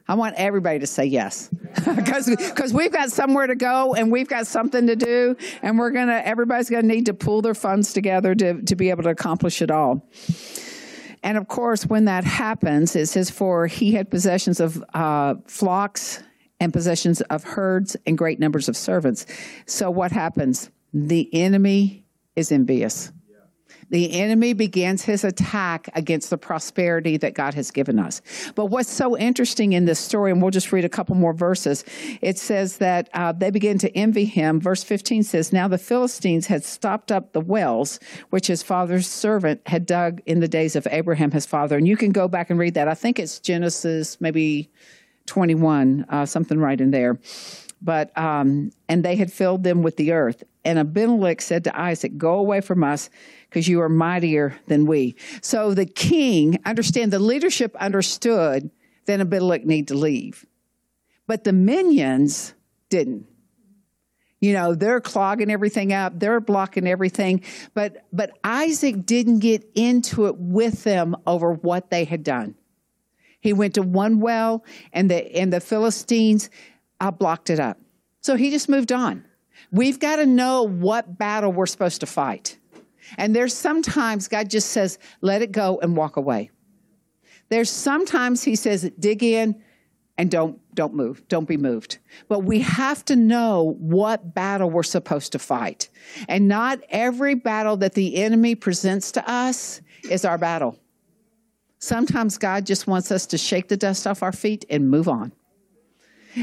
I 0.08 0.14
want 0.14 0.34
everybody 0.36 0.78
to 0.80 0.86
say 0.86 1.04
yes. 1.04 1.50
Because 1.84 2.72
we've 2.72 2.92
got 2.92 3.10
somewhere 3.10 3.46
to 3.46 3.54
go 3.54 3.94
and 3.94 4.12
we've 4.12 4.28
got 4.28 4.46
something 4.46 4.86
to 4.86 4.96
do, 4.96 5.36
and 5.62 5.78
we're 5.78 5.90
going 5.90 6.08
to, 6.08 6.26
everybody's 6.26 6.68
going 6.68 6.82
to 6.82 6.88
need 6.88 7.06
to 7.06 7.14
pull 7.14 7.42
their 7.42 7.54
funds 7.54 7.92
together 7.92 8.34
to, 8.34 8.62
to 8.62 8.76
be 8.76 8.90
able 8.90 9.02
to 9.04 9.08
accomplish 9.08 9.62
it 9.62 9.70
all. 9.70 10.06
And 11.22 11.38
of 11.38 11.48
course, 11.48 11.86
when 11.86 12.04
that 12.06 12.24
happens, 12.24 12.94
it 12.96 13.06
says, 13.06 13.30
For 13.30 13.66
he 13.66 13.92
had 13.92 14.10
possessions 14.10 14.60
of 14.60 14.84
uh, 14.92 15.36
flocks 15.46 16.22
and 16.60 16.72
possessions 16.72 17.20
of 17.22 17.44
herds 17.44 17.96
and 18.06 18.18
great 18.18 18.38
numbers 18.38 18.68
of 18.68 18.76
servants. 18.76 19.26
So 19.66 19.90
what 19.90 20.12
happens? 20.12 20.70
The 20.92 21.28
enemy 21.32 22.04
is 22.36 22.52
envious. 22.52 23.12
The 23.92 24.10
enemy 24.20 24.54
begins 24.54 25.04
his 25.04 25.22
attack 25.22 25.90
against 25.94 26.30
the 26.30 26.38
prosperity 26.38 27.18
that 27.18 27.34
God 27.34 27.52
has 27.52 27.70
given 27.70 27.98
us. 27.98 28.22
But 28.54 28.66
what's 28.66 28.90
so 28.90 29.18
interesting 29.18 29.74
in 29.74 29.84
this 29.84 29.98
story, 29.98 30.32
and 30.32 30.40
we'll 30.40 30.50
just 30.50 30.72
read 30.72 30.86
a 30.86 30.88
couple 30.88 31.14
more 31.14 31.34
verses, 31.34 31.84
it 32.22 32.38
says 32.38 32.78
that 32.78 33.10
uh, 33.12 33.32
they 33.32 33.50
begin 33.50 33.76
to 33.78 33.94
envy 33.94 34.24
him. 34.24 34.60
Verse 34.60 34.82
15 34.82 35.24
says, 35.24 35.52
Now 35.52 35.68
the 35.68 35.76
Philistines 35.76 36.46
had 36.46 36.64
stopped 36.64 37.12
up 37.12 37.34
the 37.34 37.40
wells 37.40 38.00
which 38.30 38.46
his 38.46 38.62
father's 38.62 39.06
servant 39.06 39.60
had 39.66 39.84
dug 39.84 40.22
in 40.24 40.40
the 40.40 40.48
days 40.48 40.74
of 40.74 40.88
Abraham, 40.90 41.30
his 41.30 41.44
father. 41.44 41.76
And 41.76 41.86
you 41.86 41.98
can 41.98 42.12
go 42.12 42.28
back 42.28 42.48
and 42.48 42.58
read 42.58 42.72
that. 42.74 42.88
I 42.88 42.94
think 42.94 43.18
it's 43.18 43.40
Genesis, 43.40 44.18
maybe 44.22 44.70
21, 45.26 46.06
uh, 46.08 46.24
something 46.24 46.58
right 46.58 46.80
in 46.80 46.92
there. 46.92 47.18
But, 47.82 48.16
um, 48.16 48.70
and 48.88 49.04
they 49.04 49.16
had 49.16 49.32
filled 49.32 49.64
them 49.64 49.82
with 49.82 49.96
the 49.96 50.12
earth. 50.12 50.44
And 50.64 50.78
Abimelech 50.78 51.40
said 51.40 51.64
to 51.64 51.78
Isaac, 51.78 52.16
Go 52.16 52.34
away 52.34 52.60
from 52.60 52.84
us 52.84 53.10
because 53.48 53.66
you 53.66 53.80
are 53.80 53.88
mightier 53.88 54.56
than 54.68 54.86
we. 54.86 55.16
So 55.40 55.74
the 55.74 55.86
king, 55.86 56.58
understand 56.64 57.12
the 57.12 57.18
leadership 57.18 57.74
understood 57.76 58.70
that 59.06 59.20
Abimelech 59.20 59.64
need 59.64 59.88
to 59.88 59.94
leave. 59.94 60.46
But 61.26 61.44
the 61.44 61.52
minions 61.52 62.54
didn't. 62.88 63.26
You 64.40 64.54
know, 64.54 64.74
they're 64.74 65.00
clogging 65.00 65.50
everything 65.50 65.92
up, 65.92 66.18
they're 66.18 66.40
blocking 66.40 66.86
everything. 66.86 67.42
But 67.74 68.04
but 68.12 68.32
Isaac 68.42 69.06
didn't 69.06 69.38
get 69.38 69.70
into 69.74 70.26
it 70.26 70.36
with 70.36 70.82
them 70.82 71.16
over 71.26 71.52
what 71.52 71.90
they 71.90 72.04
had 72.04 72.24
done. 72.24 72.56
He 73.40 73.52
went 73.52 73.74
to 73.74 73.82
one 73.82 74.20
well 74.20 74.64
and 74.92 75.08
the 75.08 75.36
and 75.36 75.52
the 75.52 75.60
Philistines 75.60 76.50
I 77.02 77.10
blocked 77.10 77.50
it 77.50 77.58
up. 77.58 77.78
So 78.20 78.36
he 78.36 78.50
just 78.50 78.68
moved 78.68 78.92
on. 78.92 79.24
We've 79.72 79.98
got 79.98 80.16
to 80.16 80.26
know 80.26 80.62
what 80.62 81.18
battle 81.18 81.52
we're 81.52 81.66
supposed 81.66 81.98
to 82.00 82.06
fight. 82.06 82.56
And 83.18 83.34
there's 83.34 83.52
sometimes 83.52 84.28
God 84.28 84.48
just 84.48 84.70
says, 84.70 85.00
let 85.20 85.42
it 85.42 85.50
go 85.50 85.80
and 85.82 85.96
walk 85.96 86.16
away. 86.16 86.50
There's 87.48 87.68
sometimes 87.68 88.44
he 88.44 88.54
says, 88.54 88.88
dig 89.00 89.24
in 89.24 89.60
and 90.16 90.30
don't 90.30 90.60
don't 90.76 90.94
move. 90.94 91.26
Don't 91.26 91.48
be 91.48 91.56
moved. 91.56 91.98
But 92.28 92.40
we 92.40 92.60
have 92.60 93.04
to 93.06 93.16
know 93.16 93.76
what 93.80 94.32
battle 94.32 94.70
we're 94.70 94.84
supposed 94.84 95.32
to 95.32 95.40
fight. 95.40 95.90
And 96.28 96.46
not 96.46 96.78
every 96.88 97.34
battle 97.34 97.76
that 97.78 97.94
the 97.94 98.22
enemy 98.22 98.54
presents 98.54 99.10
to 99.12 99.28
us 99.28 99.80
is 100.08 100.24
our 100.24 100.38
battle. 100.38 100.78
Sometimes 101.80 102.38
God 102.38 102.64
just 102.64 102.86
wants 102.86 103.10
us 103.10 103.26
to 103.26 103.38
shake 103.38 103.66
the 103.66 103.76
dust 103.76 104.06
off 104.06 104.22
our 104.22 104.32
feet 104.32 104.64
and 104.70 104.88
move 104.88 105.08
on 105.08 105.32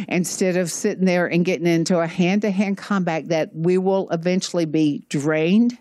instead 0.08 0.58
of 0.58 0.72
sitting 0.72 1.06
there 1.06 1.28
and 1.28 1.46
getting 1.46 1.68
into 1.68 2.00
a 2.00 2.08
hand 2.08 2.42
to 2.44 2.52
hand 2.52 2.78
combat 2.78 3.30
that 3.30 3.56
we 3.56 3.78
will 3.78 4.10
eventually 4.12 4.66
be 4.66 5.06
drained 5.10 5.78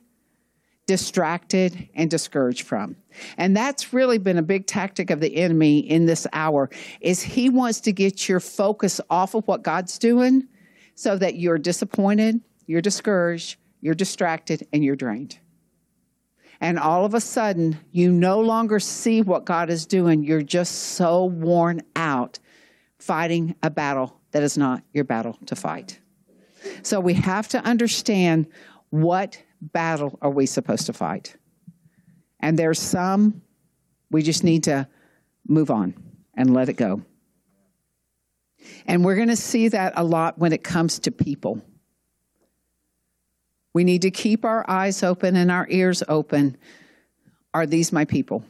distracted 0.88 1.88
and 1.94 2.10
discouraged 2.10 2.62
from. 2.62 2.96
And 3.36 3.54
that's 3.54 3.92
really 3.92 4.16
been 4.16 4.38
a 4.38 4.42
big 4.42 4.66
tactic 4.66 5.10
of 5.10 5.20
the 5.20 5.36
enemy 5.36 5.80
in 5.80 6.06
this 6.06 6.26
hour 6.32 6.70
is 7.02 7.22
he 7.22 7.50
wants 7.50 7.80
to 7.82 7.92
get 7.92 8.26
your 8.26 8.40
focus 8.40 8.98
off 9.10 9.34
of 9.34 9.46
what 9.46 9.62
God's 9.62 9.98
doing 9.98 10.48
so 10.94 11.16
that 11.18 11.36
you're 11.36 11.58
disappointed, 11.58 12.40
you're 12.66 12.80
discouraged, 12.80 13.58
you're 13.82 13.94
distracted 13.94 14.66
and 14.72 14.82
you're 14.82 14.96
drained. 14.96 15.38
And 16.58 16.78
all 16.78 17.04
of 17.04 17.12
a 17.12 17.20
sudden, 17.20 17.78
you 17.92 18.10
no 18.10 18.40
longer 18.40 18.80
see 18.80 19.20
what 19.20 19.44
God 19.44 19.68
is 19.68 19.84
doing. 19.84 20.24
You're 20.24 20.42
just 20.42 20.74
so 20.74 21.26
worn 21.26 21.82
out 21.94 22.38
fighting 22.98 23.54
a 23.62 23.70
battle 23.70 24.20
that 24.32 24.42
is 24.42 24.58
not 24.58 24.82
your 24.92 25.04
battle 25.04 25.38
to 25.46 25.56
fight. 25.56 26.00
So 26.82 27.00
we 27.00 27.14
have 27.14 27.48
to 27.48 27.58
understand 27.58 28.46
what 28.90 29.42
battle 29.60 30.18
are 30.20 30.30
we 30.30 30.46
supposed 30.46 30.86
to 30.86 30.92
fight? 30.92 31.36
And 32.40 32.58
there's 32.58 32.78
some 32.78 33.42
we 34.10 34.22
just 34.22 34.44
need 34.44 34.64
to 34.64 34.88
move 35.46 35.70
on 35.70 35.94
and 36.34 36.54
let 36.54 36.68
it 36.68 36.74
go. 36.74 37.02
And 38.86 39.04
we're 39.04 39.16
going 39.16 39.28
to 39.28 39.36
see 39.36 39.68
that 39.68 39.92
a 39.96 40.04
lot 40.04 40.38
when 40.38 40.52
it 40.52 40.64
comes 40.64 40.98
to 41.00 41.10
people. 41.10 41.62
We 43.74 43.84
need 43.84 44.02
to 44.02 44.10
keep 44.10 44.44
our 44.44 44.68
eyes 44.68 45.02
open 45.02 45.36
and 45.36 45.50
our 45.50 45.66
ears 45.68 46.02
open. 46.08 46.56
Are 47.54 47.66
these 47.66 47.92
my 47.92 48.04
people? 48.04 48.44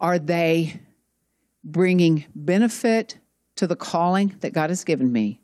Are 0.00 0.18
they 0.18 0.80
bringing 1.64 2.26
benefit 2.34 3.18
to 3.56 3.66
the 3.66 3.76
calling 3.76 4.36
that 4.40 4.52
God 4.52 4.70
has 4.70 4.84
given 4.84 5.10
me? 5.10 5.40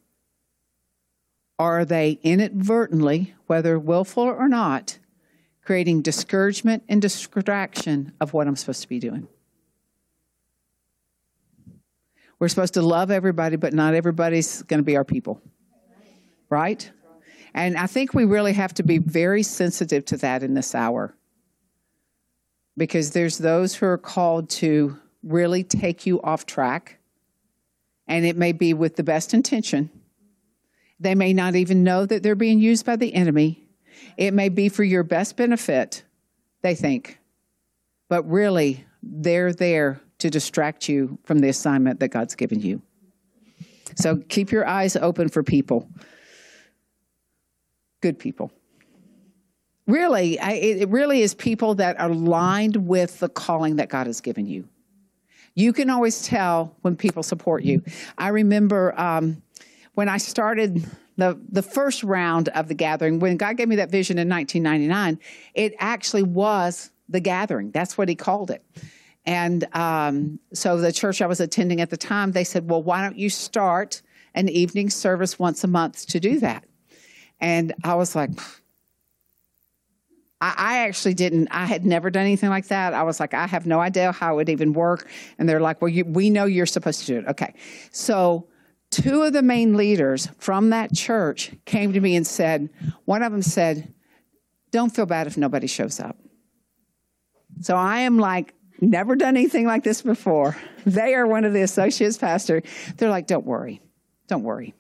Are 1.59 1.85
they 1.85 2.19
inadvertently, 2.23 3.35
whether 3.47 3.79
willful 3.79 4.25
or 4.25 4.49
not, 4.49 4.99
creating 5.65 6.03
discouragement 6.03 6.83
and 6.89 7.03
distraction 7.03 8.13
of 8.21 8.33
what 8.33 8.47
I'm 8.47 8.57
supposed 8.57 8.83
to 8.83 8.89
be 8.89 8.99
doing? 8.99 9.29
We're 12.39 12.49
supposed 12.49 12.75
to 12.75 12.83
love 12.83 13.11
everybody, 13.11 13.57
but 13.57 13.75
not 13.75 13.95
everybody's 13.95 14.63
going 14.63 14.79
to 14.79 14.85
be 14.85 14.97
our 14.97 15.05
people. 15.05 15.43
Right? 16.49 16.91
And 17.53 17.77
I 17.77 17.87
think 17.87 18.15
we 18.15 18.25
really 18.25 18.55
have 18.55 18.73
to 18.75 18.83
be 18.83 18.99
very 18.99 19.43
sensitive 19.43 20.05
to 20.07 20.17
that 20.19 20.43
in 20.43 20.55
this 20.55 20.75
hour. 20.75 21.15
Because 22.77 23.11
there's 23.11 23.37
those 23.37 23.75
who 23.75 23.87
are 23.87 23.99
called 23.99 24.49
to 24.51 24.99
really 25.23 25.65
take 25.65 26.07
you 26.07 26.21
off 26.23 26.47
track. 26.47 26.99
And 28.07 28.25
it 28.25 28.37
may 28.37 28.53
be 28.53 28.75
with 28.75 28.97
the 28.97 29.05
best 29.05 29.35
intention 29.35 29.91
they 31.01 31.15
may 31.15 31.33
not 31.33 31.57
even 31.57 31.83
know 31.83 32.05
that 32.05 32.23
they're 32.23 32.35
being 32.35 32.61
used 32.61 32.85
by 32.85 32.97
the 32.97 33.15
enemy. 33.15 33.65
It 34.19 34.35
may 34.35 34.51
be 34.51 34.69
for 34.69 34.85
your 34.85 35.03
best 35.03 35.37
benefit, 35.37 36.05
they 36.61 36.75
think. 36.75 37.19
But 38.09 38.29
really, 38.29 38.85
they're 39.03 39.53
there 39.53 40.01
to 40.19 40.29
distract 40.29 40.89
you 40.89 41.19
from 41.25 41.39
the 41.39 41.49
assignment 41.49 42.01
that 42.01 42.09
God's 42.09 42.35
given 42.35 42.61
you. 42.61 42.83
So 43.97 44.19
keep 44.29 44.53
your 44.53 44.67
eyes 44.67 44.95
open 44.95 45.31
for 45.31 45.43
people, 45.43 45.89
good 48.03 48.19
people. 48.19 48.53
Really, 49.87 50.39
I, 50.39 50.53
it 50.53 50.89
really 50.91 51.23
is 51.23 51.35
people 51.35 51.77
that 51.77 51.99
are 51.99 52.11
aligned 52.11 52.77
with 52.77 53.19
the 53.19 53.29
calling 53.29 53.77
that 53.77 53.89
God 53.89 54.07
has 54.07 54.21
given 54.21 54.47
you. 54.47 54.69
You 55.55 55.73
can 55.73 55.91
always 55.91 56.23
tell 56.23 56.77
when 56.83 56.97
people 56.97 57.23
support 57.23 57.63
you. 57.63 57.83
I 58.17 58.29
remember 58.29 58.99
um, 58.99 59.43
when 59.95 60.09
I 60.09 60.19
started 60.19 60.85
the, 61.17 61.39
the 61.51 61.63
first 61.63 62.03
round 62.03 62.49
of 62.51 62.69
the 62.69 62.75
gathering, 62.75 63.19
when 63.19 63.37
God 63.37 63.57
gave 63.57 63.69
me 63.69 63.77
that 63.77 63.91
vision 63.91 64.19
in 64.19 64.29
1999, 64.29 65.19
it 65.55 65.75
actually 65.79 66.23
was 66.23 66.91
the 67.09 67.21
gathering. 67.21 67.71
That's 67.73 67.99
what 67.99 68.09
He 68.09 68.15
called 68.15 68.51
it. 68.51 68.65
And 69.27 69.67
um, 69.77 70.39
so 70.55 70.79
the 70.79 70.93
church 70.93 71.21
I 71.21 71.27
was 71.27 71.41
attending 71.41 71.81
at 71.81 71.91
the 71.91 71.97
time, 71.97 72.33
they 72.33 72.45
said, 72.45 72.71
well, 72.71 72.83
why 72.83 73.03
don't 73.03 73.19
you 73.19 73.29
start 73.29 74.03
an 74.35 74.49
evening 74.49 74.89
service 74.89 75.39
once 75.39 75.63
a 75.63 75.69
month 75.69 76.07
to 76.09 76.21
do 76.21 76.41
that? 76.41 76.65
And 77.39 77.75
I 77.85 77.95
was 77.95 78.15
like, 78.15 78.31
I, 80.41 80.79
actually 80.79 81.15
didn't. 81.15 81.49
I 81.51 81.67
had 81.67 81.85
never 81.85 82.11
done 82.11 82.23
anything 82.23 82.49
like 82.49 82.69
that. 82.69 82.95
I 82.95 83.03
was 83.03 83.21
like, 83.21 83.35
I 83.35 83.47
have 83.47 83.67
no 83.67 83.79
idea 83.81 84.11
how 84.11 84.33
it 84.33 84.37
would 84.37 84.49
even 84.49 84.73
work. 84.73 85.07
And 85.39 85.49
they're 85.49 85.61
like, 85.61 85.83
well, 85.83 85.91
you, 85.91 86.05
we 86.07 86.31
know 86.31 86.47
you're 86.47 86.67
supposed 86.67 87.01
to 87.01 87.07
do 87.07 87.19
it. 87.19 87.27
Okay. 87.29 87.55
So 87.91 88.49
two 88.91 89.23
of 89.23 89.35
the 89.35 89.43
main 89.43 89.77
leaders 89.77 90.29
from 90.39 90.71
that 90.71 90.95
church 90.95 91.53
came 91.67 91.93
to 91.93 92.01
me 92.01 92.17
and 92.17 92.27
said, 92.27 92.71
one 93.05 93.23
of 93.23 93.33
them 93.33 93.43
said, 93.43 93.93
Don't 94.71 94.95
feel 94.95 95.07
bad 95.07 95.27
if 95.27 95.37
nobody 95.37 95.67
shows 95.67 96.01
up. 96.01 96.17
So 97.61 97.77
I 97.77 98.01
am 98.01 98.19
like, 98.19 98.55
never 98.81 99.17
done 99.17 99.37
anything 99.37 99.67
like 99.67 99.85
this 99.85 100.01
before. 100.01 100.57
They 100.87 101.15
are 101.15 101.27
one 101.27 101.45
of 101.45 101.53
the 101.53 101.61
associates 101.61 102.17
pastor. 102.17 102.63
They're 102.97 103.11
like, 103.11 103.27
Don't 103.27 103.45
worry. 103.45 103.83
Don't 104.27 104.43
worry. 104.43 104.75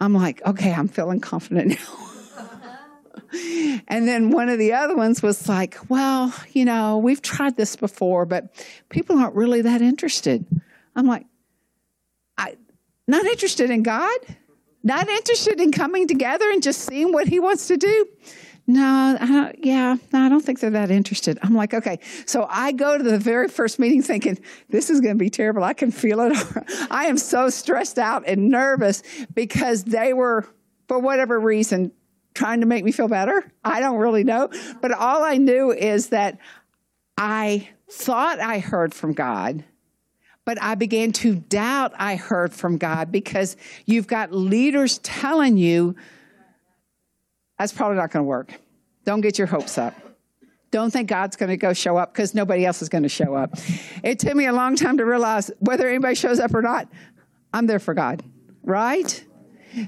I'm 0.00 0.14
like, 0.14 0.44
okay, 0.44 0.72
I'm 0.72 0.88
feeling 0.88 1.20
confident 1.20 1.68
now. 1.88 2.03
And 3.88 4.08
then 4.08 4.30
one 4.30 4.48
of 4.48 4.58
the 4.58 4.72
other 4.72 4.96
ones 4.96 5.22
was 5.22 5.48
like, 5.48 5.76
well, 5.88 6.34
you 6.52 6.64
know, 6.64 6.98
we've 6.98 7.22
tried 7.22 7.56
this 7.56 7.76
before, 7.76 8.26
but 8.26 8.54
people 8.88 9.18
aren't 9.18 9.34
really 9.34 9.62
that 9.62 9.82
interested. 9.82 10.44
I'm 10.96 11.06
like, 11.06 11.26
I, 12.38 12.56
not 13.06 13.24
interested 13.24 13.70
in 13.70 13.82
God? 13.82 14.18
Not 14.82 15.08
interested 15.08 15.60
in 15.60 15.72
coming 15.72 16.06
together 16.06 16.48
and 16.50 16.62
just 16.62 16.82
seeing 16.82 17.12
what 17.12 17.26
He 17.26 17.40
wants 17.40 17.68
to 17.68 17.76
do? 17.76 18.06
No, 18.66 19.52
yeah, 19.58 19.96
no, 20.12 20.20
I 20.20 20.28
don't 20.30 20.40
think 20.40 20.60
they're 20.60 20.70
that 20.70 20.90
interested. 20.90 21.38
I'm 21.42 21.54
like, 21.54 21.74
okay. 21.74 21.98
So 22.24 22.46
I 22.48 22.72
go 22.72 22.96
to 22.96 23.04
the 23.04 23.18
very 23.18 23.48
first 23.48 23.78
meeting 23.78 24.02
thinking, 24.02 24.38
this 24.70 24.88
is 24.88 25.02
going 25.02 25.14
to 25.14 25.18
be 25.18 25.28
terrible. 25.28 25.62
I 25.62 25.74
can 25.74 25.90
feel 25.90 26.20
it. 26.20 26.36
I 26.90 27.06
am 27.06 27.18
so 27.18 27.50
stressed 27.50 27.98
out 27.98 28.24
and 28.26 28.48
nervous 28.48 29.02
because 29.34 29.84
they 29.84 30.14
were, 30.14 30.46
for 30.88 30.98
whatever 30.98 31.38
reason, 31.38 31.92
trying 32.34 32.60
to 32.60 32.66
make 32.66 32.84
me 32.84 32.92
feel 32.92 33.08
better. 33.08 33.50
I 33.64 33.80
don't 33.80 33.98
really 33.98 34.24
know. 34.24 34.50
But 34.80 34.92
all 34.92 35.22
I 35.22 35.36
knew 35.36 35.72
is 35.72 36.08
that 36.08 36.38
I 37.16 37.68
thought 37.90 38.40
I 38.40 38.58
heard 38.58 38.92
from 38.92 39.12
God, 39.12 39.64
but 40.44 40.60
I 40.60 40.74
began 40.74 41.12
to 41.12 41.36
doubt 41.36 41.92
I 41.96 42.16
heard 42.16 42.52
from 42.52 42.76
God 42.76 43.12
because 43.12 43.56
you've 43.86 44.06
got 44.06 44.32
leaders 44.32 44.98
telling 44.98 45.56
you 45.56 45.94
that's 47.58 47.72
probably 47.72 47.96
not 47.96 48.10
going 48.10 48.24
to 48.24 48.28
work. 48.28 48.52
Don't 49.04 49.20
get 49.20 49.38
your 49.38 49.46
hopes 49.46 49.78
up. 49.78 49.94
Don't 50.70 50.90
think 50.90 51.08
God's 51.08 51.36
going 51.36 51.50
to 51.50 51.56
go 51.56 51.72
show 51.72 51.96
up 51.96 52.12
because 52.12 52.34
nobody 52.34 52.66
else 52.66 52.82
is 52.82 52.88
going 52.88 53.04
to 53.04 53.08
show 53.08 53.34
up. 53.34 53.56
It 54.02 54.18
took 54.18 54.34
me 54.34 54.46
a 54.46 54.52
long 54.52 54.74
time 54.74 54.98
to 54.98 55.04
realize 55.04 55.52
whether 55.60 55.88
anybody 55.88 56.16
shows 56.16 56.40
up 56.40 56.52
or 56.52 56.62
not, 56.62 56.88
I'm 57.52 57.68
there 57.68 57.78
for 57.78 57.94
God, 57.94 58.24
right? 58.64 59.24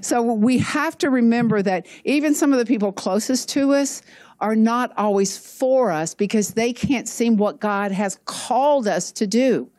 So 0.01 0.23
we 0.23 0.59
have 0.59 0.99
to 0.99 1.11
remember 1.11 1.63
that 1.63 1.87
even 2.05 2.35
some 2.35 2.53
of 2.53 2.59
the 2.59 2.67
people 2.67 2.93
closest 2.93 3.49
to 3.51 3.75
us 3.75 4.03
are 4.41 4.57
not 4.57 4.93
always 4.97 5.37
for 5.39 5.91
us 5.91 6.15
because 6.15 6.55
they 6.55 6.73
can't 6.73 7.09
see 7.09 7.31
what 7.31 7.61
God 7.61 7.93
has 7.93 8.19
called 8.25 8.87
us 8.87 9.13
to 9.13 9.27
do. 9.27 9.71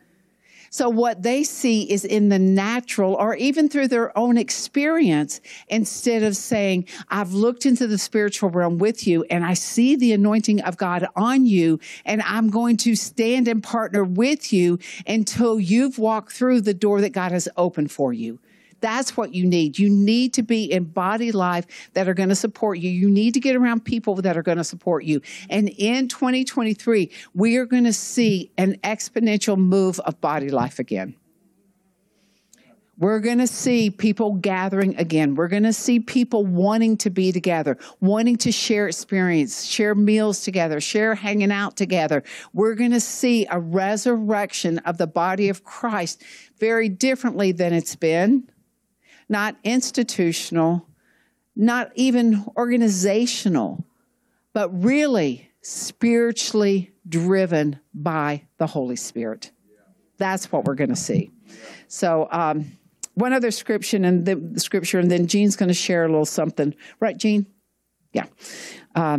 So 0.70 0.90
what 0.90 1.24
they 1.24 1.44
see 1.44 1.90
is 1.90 2.04
in 2.04 2.30
the 2.30 2.40
natural 2.40 3.14
or 3.14 3.36
even 3.36 3.70
through 3.70 3.88
their 3.88 4.16
own 4.18 4.38
experience 4.38 5.40
instead 5.70 6.24
of 6.24 6.36
saying, 6.36 6.86
I've 7.10 7.34
looked 7.34 7.66
into 7.66 7.88
the 7.88 7.98
spiritual 7.98 8.50
realm 8.50 8.78
with 8.78 9.08
you 9.08 9.24
and 9.30 9.46
I 9.46 9.54
see 9.54 9.96
the 9.96 10.14
anointing 10.14 10.62
of 10.62 10.78
God 10.78 11.08
on 11.16 11.46
you 11.46 11.80
and 12.06 12.22
I'm 12.22 12.50
going 12.50 12.78
to 12.78 12.96
stand 12.96 13.48
and 13.48 13.64
partner 13.64 14.04
with 14.04 14.52
you 14.52 14.80
until 15.06 15.60
you've 15.60 16.00
walked 16.00 16.34
through 16.34 16.62
the 16.62 16.74
door 16.74 17.02
that 17.02 17.12
God 17.12 17.32
has 17.32 17.48
opened 17.56 17.92
for 17.92 18.12
you. 18.12 18.40
That's 18.80 19.18
what 19.18 19.34
you 19.34 19.46
need. 19.46 19.80
You 19.80 19.90
need 19.90 20.34
to 20.34 20.44
be 20.44 20.72
in 20.72 20.86
body 20.86 21.32
life 21.32 21.66
that 21.94 22.08
are 22.08 22.14
going 22.14 22.30
to 22.30 22.36
support 22.36 22.80
you. 22.80 22.90
You 22.90 23.10
need 23.10 23.34
to 23.34 23.40
get 23.40 23.56
around 23.56 23.86
people 23.86 24.16
that 24.16 24.38
are 24.38 24.44
going 24.44 24.58
to 24.58 24.64
support 24.64 25.04
you. 25.04 25.22
And 25.50 25.70
in 25.70 26.08
2023, 26.08 27.12
we 27.34 27.58
are 27.58 27.66
going 27.66 27.86
to 27.86 27.94
see 27.94 28.52
an 28.58 28.78
exponential 28.84 29.58
move 29.58 30.00
of 30.02 30.20
body 30.22 30.50
life 30.50 30.80
again. 30.80 31.16
We're 33.00 33.20
going 33.20 33.38
to 33.38 33.48
see 33.48 33.92
people 33.92 34.34
gathering 34.34 34.96
again. 34.98 35.36
We're 35.36 35.50
going 35.50 35.64
to 35.64 35.74
see 35.74 36.00
people 36.00 36.48
wanting 36.48 36.98
to 36.98 37.12
be 37.12 37.32
together, 37.32 37.78
wanting 38.02 38.38
to 38.38 38.52
share 38.52 38.88
experience, 38.88 39.66
share 39.66 39.94
meals 39.94 40.42
together, 40.42 40.82
share 40.82 41.14
hanging 41.14 41.52
out 41.52 41.76
together. 41.76 42.24
We're 42.54 42.74
going 42.74 42.92
to 42.92 43.00
see 43.00 43.46
a 43.52 43.60
resurrection 43.60 44.80
of 44.80 44.98
the 44.98 45.06
body 45.06 45.50
of 45.50 45.64
Christ 45.64 46.24
very 46.60 46.90
differently 46.90 47.52
than 47.52 47.72
it's 47.72 47.96
been 47.96 48.50
not 49.30 49.56
institutional, 49.64 50.86
not 51.56 51.92
even 51.96 52.46
organizational, 52.56 53.86
but 54.54 54.70
really 54.84 55.50
spiritually 55.62 56.92
driven 57.08 57.80
by 57.94 58.44
the 58.58 58.68
Holy 58.68 58.96
Spirit. 58.96 59.52
That's 60.18 60.52
what 60.52 60.66
we're 60.66 60.76
going 60.76 60.90
to 60.90 60.96
see. 60.96 61.32
So, 61.88 62.28
um, 62.32 62.78
one 63.14 63.34
other 63.34 63.50
scripture 63.50 63.98
and 63.98 64.26
the 64.26 64.60
scripture, 64.60 65.00
and 65.00 65.10
then 65.10 65.26
Gene's 65.26 65.56
going 65.56 65.70
to 65.70 65.74
share 65.74 66.06
a 66.06 66.08
little 66.08 66.26
something, 66.26 66.76
right, 67.00 67.18
Gene? 67.18 67.48
Yeah, 68.14 68.26
because 68.94 69.16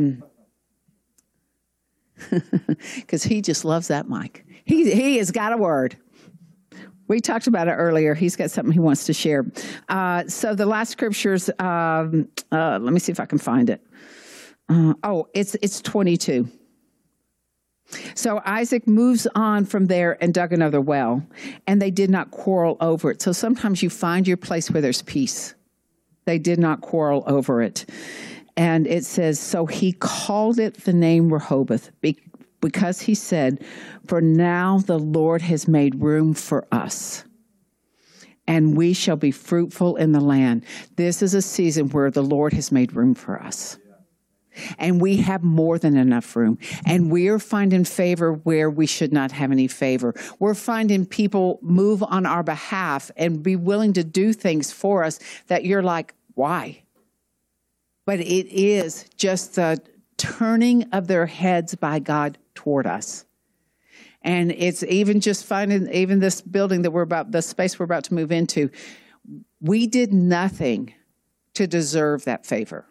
um, 3.24 3.30
he 3.30 3.42
just 3.42 3.64
loves 3.64 3.88
that 3.88 4.08
mic. 4.08 4.44
He 4.64 4.90
he 4.92 5.18
has 5.18 5.30
got 5.30 5.52
a 5.52 5.56
word. 5.56 5.96
We 7.08 7.20
talked 7.20 7.46
about 7.46 7.68
it 7.68 7.72
earlier. 7.72 8.14
He's 8.14 8.36
got 8.36 8.50
something 8.50 8.72
he 8.72 8.78
wants 8.78 9.06
to 9.06 9.12
share. 9.12 9.46
Uh, 9.88 10.26
so 10.28 10.54
the 10.54 10.66
last 10.66 10.90
scriptures. 10.90 11.50
Um, 11.58 12.28
uh, 12.52 12.78
let 12.80 12.92
me 12.92 13.00
see 13.00 13.12
if 13.12 13.20
I 13.20 13.26
can 13.26 13.38
find 13.38 13.70
it. 13.70 13.80
Uh, 14.68 14.94
oh, 15.02 15.26
it's 15.34 15.56
it's 15.62 15.80
twenty 15.80 16.16
two. 16.16 16.48
So 18.14 18.42
Isaac 18.44 18.86
moves 18.86 19.26
on 19.34 19.64
from 19.64 19.86
there 19.86 20.22
and 20.22 20.34
dug 20.34 20.52
another 20.52 20.80
well, 20.80 21.26
and 21.66 21.80
they 21.80 21.90
did 21.90 22.10
not 22.10 22.30
quarrel 22.30 22.76
over 22.80 23.10
it. 23.10 23.22
So 23.22 23.32
sometimes 23.32 23.82
you 23.82 23.88
find 23.88 24.28
your 24.28 24.36
place 24.36 24.70
where 24.70 24.82
there's 24.82 25.00
peace. 25.02 25.54
They 26.26 26.38
did 26.38 26.58
not 26.58 26.82
quarrel 26.82 27.24
over 27.26 27.62
it. 27.62 27.86
And 28.58 28.86
it 28.86 29.06
says, 29.06 29.40
So 29.40 29.64
he 29.66 29.92
called 29.92 30.58
it 30.58 30.84
the 30.84 30.92
name 30.92 31.32
Rehoboth 31.32 31.90
because 32.60 33.02
he 33.02 33.14
said, 33.14 33.64
For 34.06 34.20
now 34.20 34.78
the 34.78 34.98
Lord 34.98 35.42
has 35.42 35.68
made 35.68 36.02
room 36.02 36.34
for 36.34 36.66
us, 36.72 37.24
and 38.46 38.76
we 38.76 38.92
shall 38.92 39.16
be 39.16 39.30
fruitful 39.30 39.96
in 39.96 40.12
the 40.12 40.20
land. 40.20 40.64
This 40.96 41.22
is 41.22 41.34
a 41.34 41.42
season 41.42 41.90
where 41.90 42.10
the 42.10 42.22
Lord 42.22 42.52
has 42.54 42.72
made 42.72 42.94
room 42.94 43.14
for 43.14 43.40
us. 43.40 43.78
And 44.78 45.00
we 45.00 45.18
have 45.18 45.42
more 45.42 45.78
than 45.78 45.96
enough 45.96 46.34
room. 46.34 46.58
And 46.84 47.10
we 47.10 47.28
are 47.28 47.38
finding 47.38 47.84
favor 47.84 48.32
where 48.32 48.68
we 48.68 48.86
should 48.86 49.12
not 49.12 49.32
have 49.32 49.52
any 49.52 49.68
favor. 49.68 50.14
We're 50.38 50.54
finding 50.54 51.06
people 51.06 51.58
move 51.62 52.02
on 52.02 52.26
our 52.26 52.42
behalf 52.42 53.10
and 53.16 53.42
be 53.42 53.56
willing 53.56 53.92
to 53.92 54.02
do 54.02 54.32
things 54.32 54.72
for 54.72 55.04
us 55.04 55.20
that 55.46 55.64
you're 55.64 55.82
like, 55.82 56.14
why? 56.34 56.82
But 58.04 58.20
it 58.20 58.46
is 58.48 59.04
just 59.16 59.56
the 59.56 59.80
turning 60.16 60.84
of 60.92 61.06
their 61.06 61.26
heads 61.26 61.74
by 61.74 61.98
God 61.98 62.38
toward 62.58 62.88
us. 62.88 63.24
And 64.22 64.50
it's 64.50 64.82
even 64.82 65.20
just 65.20 65.44
finding 65.44 65.88
even 65.92 66.18
this 66.18 66.40
building 66.40 66.82
that 66.82 66.90
we're 66.90 67.02
about, 67.02 67.30
the 67.30 67.40
space 67.40 67.78
we're 67.78 67.84
about 67.84 68.02
to 68.04 68.14
move 68.14 68.32
into, 68.32 68.68
we 69.60 69.86
did 69.86 70.12
nothing 70.12 70.92
to 71.54 71.68
deserve 71.68 72.24
that 72.24 72.44
favor. 72.44 72.84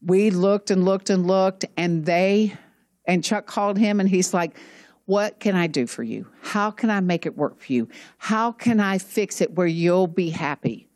We 0.00 0.30
looked 0.30 0.70
and 0.70 0.82
looked 0.86 1.10
and 1.10 1.26
looked, 1.26 1.66
and 1.76 2.06
they, 2.06 2.56
and 3.04 3.22
Chuck 3.22 3.44
called 3.44 3.76
him 3.76 4.00
and 4.00 4.08
he's 4.08 4.32
like, 4.32 4.56
What 5.04 5.38
can 5.40 5.54
I 5.54 5.66
do 5.66 5.86
for 5.86 6.02
you? 6.02 6.26
How 6.40 6.70
can 6.70 6.88
I 6.88 7.00
make 7.00 7.26
it 7.26 7.36
work 7.36 7.60
for 7.60 7.70
you? 7.70 7.88
How 8.16 8.50
can 8.50 8.80
I 8.80 8.96
fix 8.96 9.42
it 9.42 9.54
where 9.54 9.66
you'll 9.66 10.06
be 10.06 10.30
happy? 10.30 10.88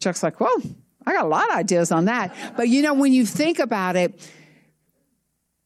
Chuck's 0.00 0.22
like, 0.22 0.38
Well, 0.38 0.62
I 1.04 1.12
got 1.14 1.24
a 1.24 1.28
lot 1.28 1.50
of 1.50 1.56
ideas 1.56 1.90
on 1.90 2.04
that. 2.04 2.32
But 2.56 2.68
you 2.68 2.80
know, 2.80 2.94
when 2.94 3.12
you 3.12 3.26
think 3.26 3.58
about 3.58 3.96
it, 3.96 4.30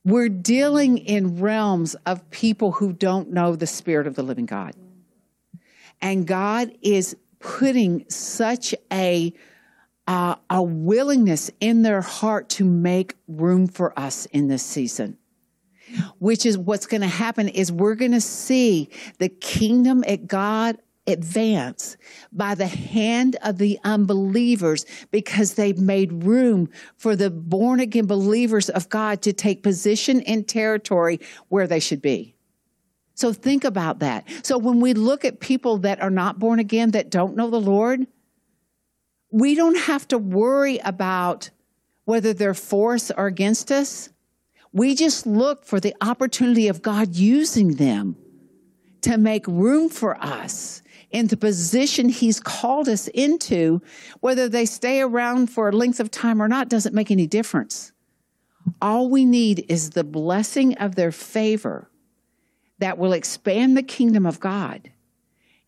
we're 0.05 0.29
dealing 0.29 0.99
in 0.99 1.41
realms 1.41 1.95
of 2.07 2.29
people 2.31 2.73
who 2.73 2.93
don't 2.93 3.31
know 3.31 3.55
the 3.55 3.67
Spirit 3.67 4.07
of 4.07 4.15
the 4.15 4.23
living 4.23 4.47
God. 4.47 4.75
And 6.01 6.27
God 6.27 6.73
is 6.83 7.17
putting 7.39 8.09
such 8.09 8.75
a 8.93 9.33
uh, 10.09 10.35
a 10.51 10.61
willingness 10.61 11.49
in 11.61 11.83
their 11.83 12.01
heart 12.01 12.49
to 12.49 12.65
make 12.65 13.15
room 13.29 13.69
for 13.69 13.97
us 13.99 14.27
in 14.27 14.49
this 14.49 14.65
season 14.65 15.17
which 16.19 16.47
is 16.47 16.57
what's 16.57 16.87
going 16.87 17.01
to 17.01 17.07
happen 17.07 17.49
is 17.49 17.71
we're 17.71 17.95
going 17.95 18.13
to 18.13 18.21
see 18.21 18.89
the 19.19 19.29
kingdom 19.29 20.05
at 20.07 20.27
God 20.27 20.79
advance 21.07 21.97
by 22.33 22.55
the 22.55 22.67
hand 22.67 23.37
of 23.43 23.59
the 23.59 23.79
unbelievers 23.83 24.87
because 25.11 25.55
they've 25.55 25.79
made 25.79 26.25
room 26.25 26.69
for 26.97 27.17
the 27.17 27.31
born 27.31 27.81
again 27.81 28.07
believers 28.07 28.69
of 28.69 28.89
God 28.89 29.23
to 29.23 29.33
take 29.33 29.63
position 29.63 30.21
in 30.21 30.45
territory 30.45 31.21
where 31.49 31.67
they 31.67 31.81
should 31.81 32.03
be. 32.03 32.35
So 33.15 33.33
think 33.33 33.65
about 33.65 33.99
that. 33.99 34.27
So 34.43 34.59
when 34.59 34.81
we 34.81 34.95
look 34.95 35.25
at 35.25 35.41
people 35.41 35.79
that 35.79 36.01
are 36.01 36.11
not 36.11 36.39
born 36.39 36.59
again, 36.59 36.93
that 36.93 37.11
don't 37.11 37.37
know 37.37 37.51
the 37.51 37.61
Lord, 37.61 38.07
we 39.31 39.55
don't 39.55 39.79
have 39.79 40.07
to 40.09 40.19
worry 40.19 40.79
about 40.79 41.51
whether 42.05 42.33
they're 42.33 42.55
for 42.55 42.95
us 42.95 43.11
or 43.11 43.27
against 43.27 43.71
us. 43.71 44.09
We 44.73 44.95
just 44.95 45.27
look 45.27 45.65
for 45.65 45.81
the 45.81 45.95
opportunity 46.01 46.69
of 46.69 46.81
God 46.81 47.15
using 47.15 47.77
them 47.77 48.17
to 49.03 49.19
make 49.19 49.47
room 49.47 49.89
for 49.89 50.17
us 50.23 50.82
in 51.13 51.29
the 51.29 51.37
position 51.37 52.09
he's 52.09 52.41
called 52.41 52.89
us 52.89 53.09
into, 53.09 53.81
whether 54.21 54.49
they 54.49 54.67
stay 54.67 55.01
around 55.01 55.49
for 55.49 55.69
a 55.69 55.73
length 55.73 56.01
of 56.01 56.11
time 56.11 56.43
or 56.43 56.49
not 56.49 56.69
doesn't 56.69 56.95
make 56.95 57.11
any 57.11 57.27
difference. 57.27 57.93
All 58.81 59.09
we 59.09 59.25
need 59.25 59.67
is 59.69 59.91
the 59.91 60.05
blessing 60.05 60.75
of 60.79 60.95
their 60.95 61.13
favor 61.13 61.91
that 62.79 62.99
will 62.99 63.13
expand 63.13 63.77
the 63.77 63.83
kingdom 63.83 64.27
of 64.27 64.41
God 64.41 64.91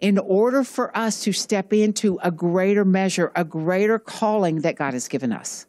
in 0.01 0.19
order 0.19 0.65
for 0.65 0.97
us 0.97 1.23
to 1.23 1.33
step 1.33 1.73
into 1.73 2.19
a 2.23 2.31
greater 2.31 2.85
measure, 2.85 3.31
a 3.35 3.45
greater 3.45 3.99
calling 3.99 4.63
that 4.63 4.77
God 4.77 4.95
has 4.95 5.09
given 5.09 5.33
us. 5.33 5.67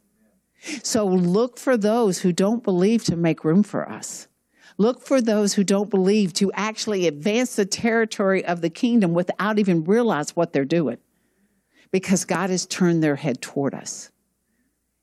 So 0.84 1.06
look 1.06 1.60
for 1.60 1.78
those 1.78 2.20
who 2.20 2.32
don't 2.32 2.64
believe 2.64 3.04
to 3.06 3.16
make 3.16 3.44
room 3.44 3.62
for 3.64 3.90
us. 3.90 4.28
Look 4.78 5.02
for 5.02 5.22
those 5.22 5.54
who 5.54 5.64
don't 5.64 5.90
believe 5.90 6.34
to 6.34 6.52
actually 6.54 7.08
advance 7.08 7.56
the 7.56 7.66
territory 7.66 8.44
of 8.44 8.62
the 8.62 8.70
kingdom 8.70 9.14
without 9.14 9.58
even 9.58 9.86
realize 9.86 10.36
what 10.36 10.52
they're 10.52 10.66
doing. 10.66 10.98
Because 11.92 12.26
God 12.26 12.50
has 12.50 12.66
turned 12.66 13.02
their 13.02 13.16
head 13.16 13.42
toward 13.42 13.74
us. 13.74 14.12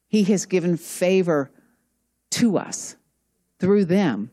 He 0.09 0.25
has 0.25 0.45
given 0.45 0.77
favor 0.77 1.51
to 2.33 2.59
us 2.59 2.97
through 3.61 3.87
them. 3.87 4.31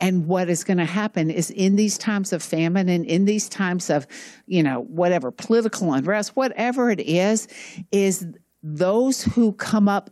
And 0.00 0.26
what 0.26 0.48
is 0.48 0.64
going 0.64 0.78
to 0.78 0.84
happen 0.84 1.30
is 1.30 1.50
in 1.50 1.76
these 1.76 1.98
times 1.98 2.32
of 2.32 2.42
famine 2.42 2.88
and 2.88 3.04
in 3.04 3.24
these 3.24 3.48
times 3.48 3.90
of, 3.90 4.06
you 4.46 4.62
know, 4.62 4.80
whatever, 4.80 5.30
political 5.30 5.92
unrest, 5.92 6.34
whatever 6.34 6.90
it 6.90 6.98
is, 6.98 7.46
is 7.92 8.26
those 8.62 9.22
who 9.22 9.52
come 9.52 9.88
up 9.88 10.10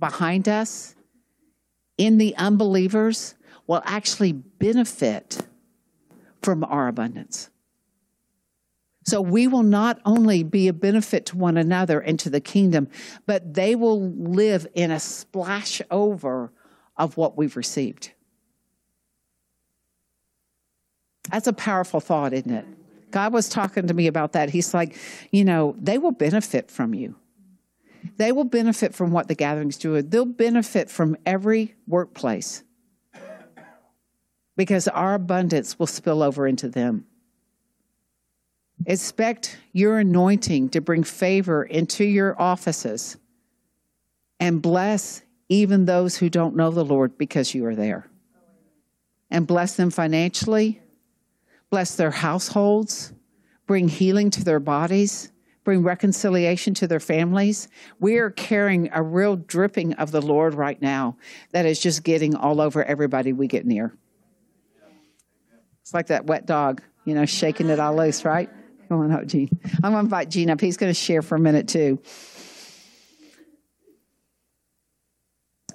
behind 0.00 0.48
us 0.48 0.96
in 1.98 2.18
the 2.18 2.34
unbelievers 2.36 3.34
will 3.70 3.82
actually 3.84 4.32
benefit 4.32 5.38
from 6.42 6.64
our 6.64 6.88
abundance. 6.88 7.50
So 9.06 9.20
we 9.20 9.46
will 9.46 9.62
not 9.62 10.00
only 10.04 10.42
be 10.42 10.66
a 10.66 10.72
benefit 10.72 11.26
to 11.26 11.36
one 11.36 11.56
another 11.56 12.00
and 12.00 12.18
to 12.18 12.30
the 12.30 12.40
kingdom, 12.40 12.88
but 13.26 13.54
they 13.54 13.76
will 13.76 14.10
live 14.10 14.66
in 14.74 14.90
a 14.90 14.98
splash 14.98 15.80
over 15.88 16.52
of 16.96 17.16
what 17.16 17.36
we've 17.36 17.56
received. 17.56 18.10
That's 21.30 21.46
a 21.46 21.52
powerful 21.52 22.00
thought, 22.00 22.32
isn't 22.32 22.50
it? 22.50 22.66
God 23.12 23.32
was 23.32 23.48
talking 23.48 23.86
to 23.86 23.94
me 23.94 24.08
about 24.08 24.32
that. 24.32 24.50
He's 24.50 24.74
like, 24.74 24.96
you 25.30 25.44
know, 25.44 25.76
they 25.78 25.96
will 25.96 26.10
benefit 26.10 26.72
from 26.72 26.92
you. 26.92 27.14
They 28.16 28.32
will 28.32 28.42
benefit 28.42 28.96
from 28.96 29.12
what 29.12 29.28
the 29.28 29.36
gatherings 29.36 29.76
do. 29.76 30.02
They'll 30.02 30.24
benefit 30.24 30.90
from 30.90 31.16
every 31.24 31.76
workplace 31.86 32.64
because 34.60 34.88
our 34.88 35.14
abundance 35.14 35.78
will 35.78 35.86
spill 35.86 36.22
over 36.22 36.46
into 36.46 36.68
them. 36.68 37.06
Expect 38.84 39.56
your 39.72 40.00
anointing 40.00 40.68
to 40.68 40.82
bring 40.82 41.02
favor 41.02 41.62
into 41.62 42.04
your 42.04 42.38
offices 42.38 43.16
and 44.38 44.60
bless 44.60 45.22
even 45.48 45.86
those 45.86 46.18
who 46.18 46.28
don't 46.28 46.56
know 46.56 46.70
the 46.70 46.84
Lord 46.84 47.16
because 47.16 47.54
you 47.54 47.64
are 47.64 47.74
there. 47.74 48.06
And 49.30 49.46
bless 49.46 49.76
them 49.76 49.88
financially, 49.88 50.82
bless 51.70 51.94
their 51.96 52.10
households, 52.10 53.14
bring 53.66 53.88
healing 53.88 54.28
to 54.28 54.44
their 54.44 54.60
bodies, 54.60 55.32
bring 55.64 55.82
reconciliation 55.82 56.74
to 56.74 56.86
their 56.86 57.00
families. 57.00 57.68
We 57.98 58.18
are 58.18 58.28
carrying 58.28 58.90
a 58.92 59.02
real 59.02 59.36
dripping 59.36 59.94
of 59.94 60.10
the 60.10 60.20
Lord 60.20 60.52
right 60.52 60.82
now 60.82 61.16
that 61.52 61.64
is 61.64 61.80
just 61.80 62.02
getting 62.02 62.34
all 62.34 62.60
over 62.60 62.84
everybody 62.84 63.32
we 63.32 63.46
get 63.46 63.64
near. 63.64 63.96
It's 65.90 65.94
like 65.96 66.06
that 66.06 66.26
wet 66.26 66.46
dog, 66.46 66.82
you 67.04 67.16
know, 67.16 67.26
shaking 67.26 67.68
it 67.68 67.80
all 67.80 67.96
loose, 67.96 68.24
right? 68.24 68.48
Come 68.88 69.00
on 69.00 69.10
up, 69.10 69.26
Gene. 69.26 69.48
I'm 69.82 69.90
going 69.90 69.94
to 69.94 69.98
invite 69.98 70.30
Gene 70.30 70.48
up. 70.48 70.60
He's 70.60 70.76
going 70.76 70.88
to 70.88 70.94
share 70.94 71.20
for 71.20 71.34
a 71.34 71.40
minute, 71.40 71.66
too. 71.66 72.00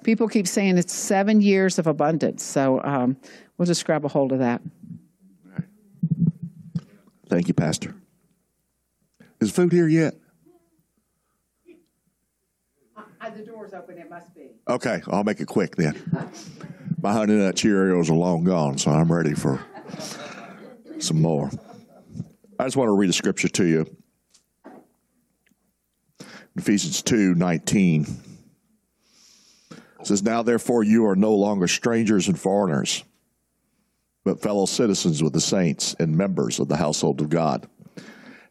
People 0.04 0.26
keep 0.26 0.48
saying 0.48 0.78
it's 0.78 0.94
seven 0.94 1.42
years 1.42 1.78
of 1.78 1.86
abundance. 1.86 2.42
So 2.42 2.80
um, 2.82 3.18
we'll 3.58 3.66
just 3.66 3.84
grab 3.84 4.06
a 4.06 4.08
hold 4.08 4.32
of 4.32 4.38
that. 4.38 4.62
Thank 7.28 7.48
you, 7.48 7.52
Pastor. 7.52 7.94
Is 9.38 9.50
food 9.50 9.70
here 9.70 9.86
yet? 9.86 10.14
Uh, 12.96 13.30
the 13.36 13.44
door's 13.44 13.74
open, 13.74 13.98
it 13.98 14.08
must 14.08 14.34
be. 14.34 14.52
Okay, 14.66 15.02
I'll 15.08 15.24
make 15.24 15.40
it 15.40 15.46
quick 15.46 15.76
then. 15.76 15.94
My 17.02 17.12
honey 17.12 17.34
nut 17.34 17.54
Cheerios 17.54 18.08
are 18.08 18.14
long 18.14 18.44
gone, 18.44 18.78
so 18.78 18.92
I'm 18.92 19.12
ready 19.12 19.34
for 19.34 19.62
some 20.98 21.20
more. 21.20 21.50
I 22.58 22.64
just 22.64 22.76
want 22.76 22.88
to 22.88 22.92
read 22.92 23.10
a 23.10 23.12
scripture 23.12 23.48
to 23.48 23.64
you. 23.64 23.96
Ephesians 26.56 27.02
2 27.02 27.34
19. 27.34 28.06
It 29.70 30.06
says, 30.06 30.22
Now 30.22 30.42
therefore 30.42 30.82
you 30.82 31.06
are 31.06 31.16
no 31.16 31.34
longer 31.34 31.68
strangers 31.68 32.28
and 32.28 32.38
foreigners, 32.38 33.04
but 34.24 34.40
fellow 34.40 34.66
citizens 34.66 35.22
with 35.22 35.32
the 35.32 35.40
saints 35.40 35.94
and 35.98 36.16
members 36.16 36.58
of 36.58 36.68
the 36.68 36.76
household 36.76 37.20
of 37.20 37.28
God, 37.28 37.68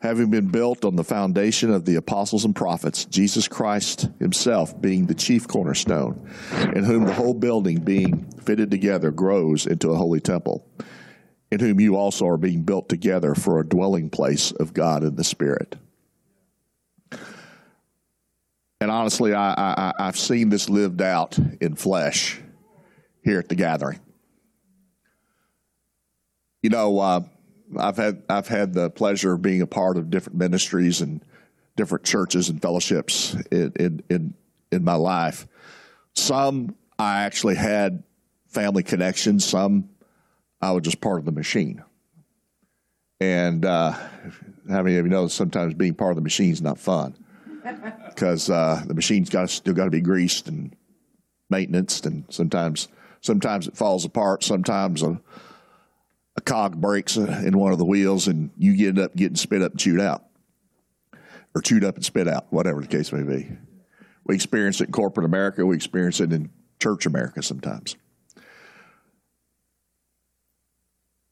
having 0.01 0.29
been 0.29 0.49
built 0.49 0.85
on 0.85 0.95
the 0.95 1.03
foundation 1.03 1.71
of 1.71 1.85
the 1.85 1.95
apostles 1.95 2.45
and 2.45 2.55
prophets, 2.55 3.05
Jesus 3.05 3.47
Christ 3.47 4.09
himself 4.19 4.79
being 4.79 5.07
the 5.07 5.15
chief 5.15 5.47
cornerstone, 5.47 6.29
in 6.75 6.83
whom 6.83 7.05
the 7.05 7.13
whole 7.13 7.33
building 7.33 7.79
being 7.79 8.29
fitted 8.43 8.69
together 8.69 9.09
grows 9.09 9.65
into 9.65 9.89
a 9.89 9.97
holy 9.97 10.19
temple 10.19 10.67
in 11.51 11.59
whom 11.59 11.79
you 11.79 11.95
also 11.95 12.27
are 12.27 12.37
being 12.37 12.63
built 12.63 12.89
together 12.89 13.35
for 13.35 13.59
a 13.59 13.67
dwelling 13.67 14.09
place 14.09 14.51
of 14.51 14.73
God 14.73 15.03
in 15.03 15.15
the 15.15 15.23
Spirit. 15.23 15.75
And 18.81 18.91
honestly, 18.91 19.33
I, 19.33 19.53
I, 19.53 19.93
I've 19.97 20.17
seen 20.17 20.49
this 20.49 20.69
lived 20.69 21.01
out 21.01 21.37
in 21.61 21.75
flesh 21.75 22.41
here 23.23 23.39
at 23.39 23.49
the 23.49 23.55
gathering. 23.55 23.99
You 26.61 26.69
know, 26.69 26.99
uh, 26.99 27.21
I've 27.77 27.97
had 27.97 28.23
I've 28.29 28.47
had 28.47 28.73
the 28.73 28.89
pleasure 28.89 29.33
of 29.33 29.41
being 29.41 29.61
a 29.61 29.67
part 29.67 29.97
of 29.97 30.09
different 30.09 30.37
ministries 30.37 31.01
and 31.01 31.23
different 31.75 32.05
churches 32.05 32.49
and 32.49 32.61
fellowships 32.61 33.35
in 33.51 33.71
in 33.75 34.03
in, 34.09 34.33
in 34.71 34.83
my 34.83 34.95
life. 34.95 35.47
Some 36.13 36.75
I 36.97 37.23
actually 37.23 37.55
had 37.55 38.03
family 38.47 38.83
connections. 38.83 39.45
Some 39.45 39.89
I 40.65 40.71
was 40.71 40.81
just 40.81 40.99
part 40.99 41.19
of 41.19 41.25
the 41.25 41.31
machine. 41.31 41.83
And 43.19 43.63
uh, 43.63 43.91
how 43.91 44.81
many 44.81 44.97
of 44.97 45.05
you 45.05 45.11
know 45.11 45.27
sometimes 45.27 45.75
being 45.75 45.93
part 45.93 46.09
of 46.09 46.15
the 46.15 46.23
machine 46.23 46.51
is 46.51 46.61
not 46.61 46.79
fun 46.79 47.15
because 48.09 48.49
uh, 48.49 48.83
the 48.87 48.95
machine's 48.95 49.29
got 49.29 49.51
still 49.51 49.75
got 49.75 49.85
to 49.85 49.91
be 49.91 50.01
greased 50.01 50.47
and 50.47 50.75
maintenance, 51.51 52.01
and 52.01 52.25
sometimes 52.29 52.87
sometimes 53.21 53.67
it 53.67 53.77
falls 53.77 54.05
apart. 54.05 54.43
Sometimes 54.43 55.03
a, 55.03 55.21
a 56.35 56.41
cog 56.41 56.81
breaks 56.81 57.15
in 57.15 57.55
one 57.59 57.71
of 57.71 57.77
the 57.77 57.85
wheels, 57.85 58.27
and 58.27 58.49
you 58.57 58.87
end 58.87 58.97
up 58.97 59.15
getting 59.15 59.35
spit 59.35 59.61
up 59.61 59.73
and 59.73 59.79
chewed 59.79 60.01
out, 60.01 60.25
or 61.53 61.61
chewed 61.61 61.83
up 61.83 61.93
and 61.93 62.03
spit 62.03 62.27
out, 62.27 62.47
whatever 62.49 62.81
the 62.81 62.87
case 62.87 63.11
may 63.11 63.21
be. 63.21 63.51
We 64.25 64.33
experience 64.33 64.81
it 64.81 64.87
in 64.87 64.93
corporate 64.93 65.27
America. 65.27 65.63
We 65.63 65.75
experience 65.75 66.19
it 66.19 66.33
in 66.33 66.49
church 66.79 67.05
America 67.05 67.43
sometimes. 67.43 67.95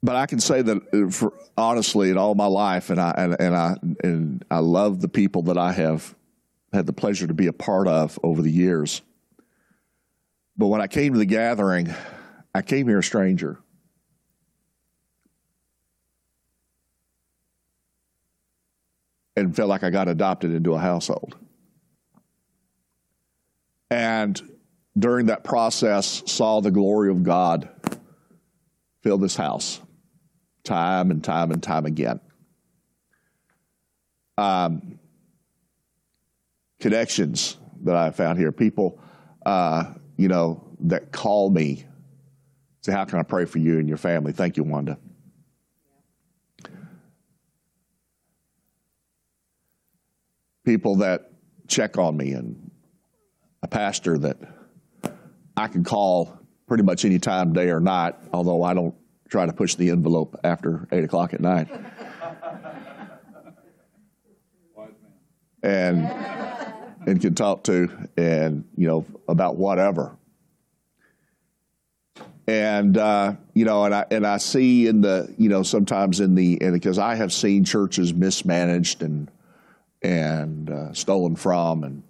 But 0.03 0.17
I 0.17 0.25
can 0.25 0.41
say 0.41 0.61
that 0.61 0.93
uh, 0.93 1.09
for, 1.09 1.33
honestly, 1.57 2.09
in 2.09 2.17
all 2.17 2.35
my 2.35 2.45
life, 2.45 2.89
and 2.89 2.99
I 2.99 3.13
and, 3.17 3.39
and 3.39 3.55
I 3.55 3.77
and 4.03 4.45
I 4.51 4.59
love 4.59 4.99
the 4.99 5.07
people 5.07 5.43
that 5.43 5.57
I 5.57 5.71
have 5.71 6.13
had 6.73 6.85
the 6.85 6.93
pleasure 6.93 7.25
to 7.25 7.33
be 7.33 7.47
a 7.47 7.53
part 7.53 7.87
of 7.87 8.19
over 8.21 8.41
the 8.41 8.51
years. 8.51 9.01
But 10.57 10.67
when 10.67 10.81
I 10.81 10.87
came 10.87 11.13
to 11.13 11.19
the 11.19 11.25
gathering, 11.25 11.93
I 12.53 12.61
came 12.61 12.87
here 12.87 12.99
a 12.99 13.03
stranger. 13.03 13.57
And 19.35 19.55
felt 19.55 19.69
like 19.69 19.83
I 19.83 19.89
got 19.89 20.07
adopted 20.07 20.53
into 20.53 20.73
a 20.73 20.79
household. 20.79 21.35
And 23.89 24.39
during 24.97 25.27
that 25.27 25.43
process, 25.43 26.21
saw 26.27 26.61
the 26.61 26.69
glory 26.69 27.09
of 27.09 27.23
God 27.23 27.67
fill 29.01 29.17
this 29.17 29.35
house 29.35 29.79
time 30.63 31.11
and 31.11 31.23
time 31.23 31.51
and 31.51 31.61
time 31.61 31.85
again. 31.85 32.19
Um, 34.37 34.99
connections 36.79 37.57
that 37.83 37.95
I 37.95 38.11
found 38.11 38.39
here, 38.39 38.51
people, 38.51 38.99
uh, 39.45 39.93
you 40.17 40.27
know, 40.27 40.63
that 40.81 41.11
call 41.11 41.49
me, 41.49 41.85
say, 42.81 42.91
"How 42.91 43.05
can 43.05 43.19
I 43.19 43.23
pray 43.23 43.45
for 43.45 43.59
you 43.59 43.79
and 43.79 43.87
your 43.87 43.97
family?" 43.97 44.31
Thank 44.31 44.57
you, 44.57 44.63
Wanda. 44.63 44.97
People 50.65 50.95
that 50.97 51.31
check 51.67 51.97
on 51.97 52.17
me, 52.17 52.33
and 52.33 52.71
a 53.61 53.67
pastor 53.67 54.17
that 54.17 54.37
I 55.55 55.67
can 55.67 55.83
call 55.83 56.39
pretty 56.67 56.83
much 56.83 57.05
any 57.05 57.19
time, 57.19 57.53
day 57.53 57.69
or 57.69 57.79
night, 57.79 58.15
although 58.31 58.63
I 58.63 58.73
don't 58.73 58.95
try 59.33 59.47
to 59.47 59.51
push 59.51 59.73
the 59.73 59.89
envelope 59.89 60.39
after 60.43 60.87
eight 60.91 61.03
o'clock 61.03 61.33
at 61.33 61.41
night. 61.41 61.67
and 65.63 66.07
and 67.07 67.19
can 67.19 67.33
talk 67.33 67.63
to 67.63 67.89
and 68.15 68.63
you 68.77 68.87
know 68.87 69.05
about 69.27 69.55
whatever. 69.55 70.15
And 72.45 72.95
uh, 72.95 73.33
you 73.55 73.65
know, 73.65 73.85
and 73.85 73.95
I 73.95 74.05
and 74.11 74.27
I 74.27 74.37
see 74.37 74.85
in 74.85 75.01
the 75.01 75.33
you 75.39 75.49
know 75.49 75.63
sometimes 75.63 76.19
in 76.19 76.35
the 76.35 76.61
and 76.61 76.73
because 76.73 76.99
I 76.99 77.15
have 77.15 77.33
seen 77.33 77.63
churches 77.63 78.13
mismanaged 78.13 79.01
and 79.01 79.31
and 80.03 80.69
uh, 80.69 80.93
stolen 80.93 81.35
from 81.35 81.83
and 81.83 82.03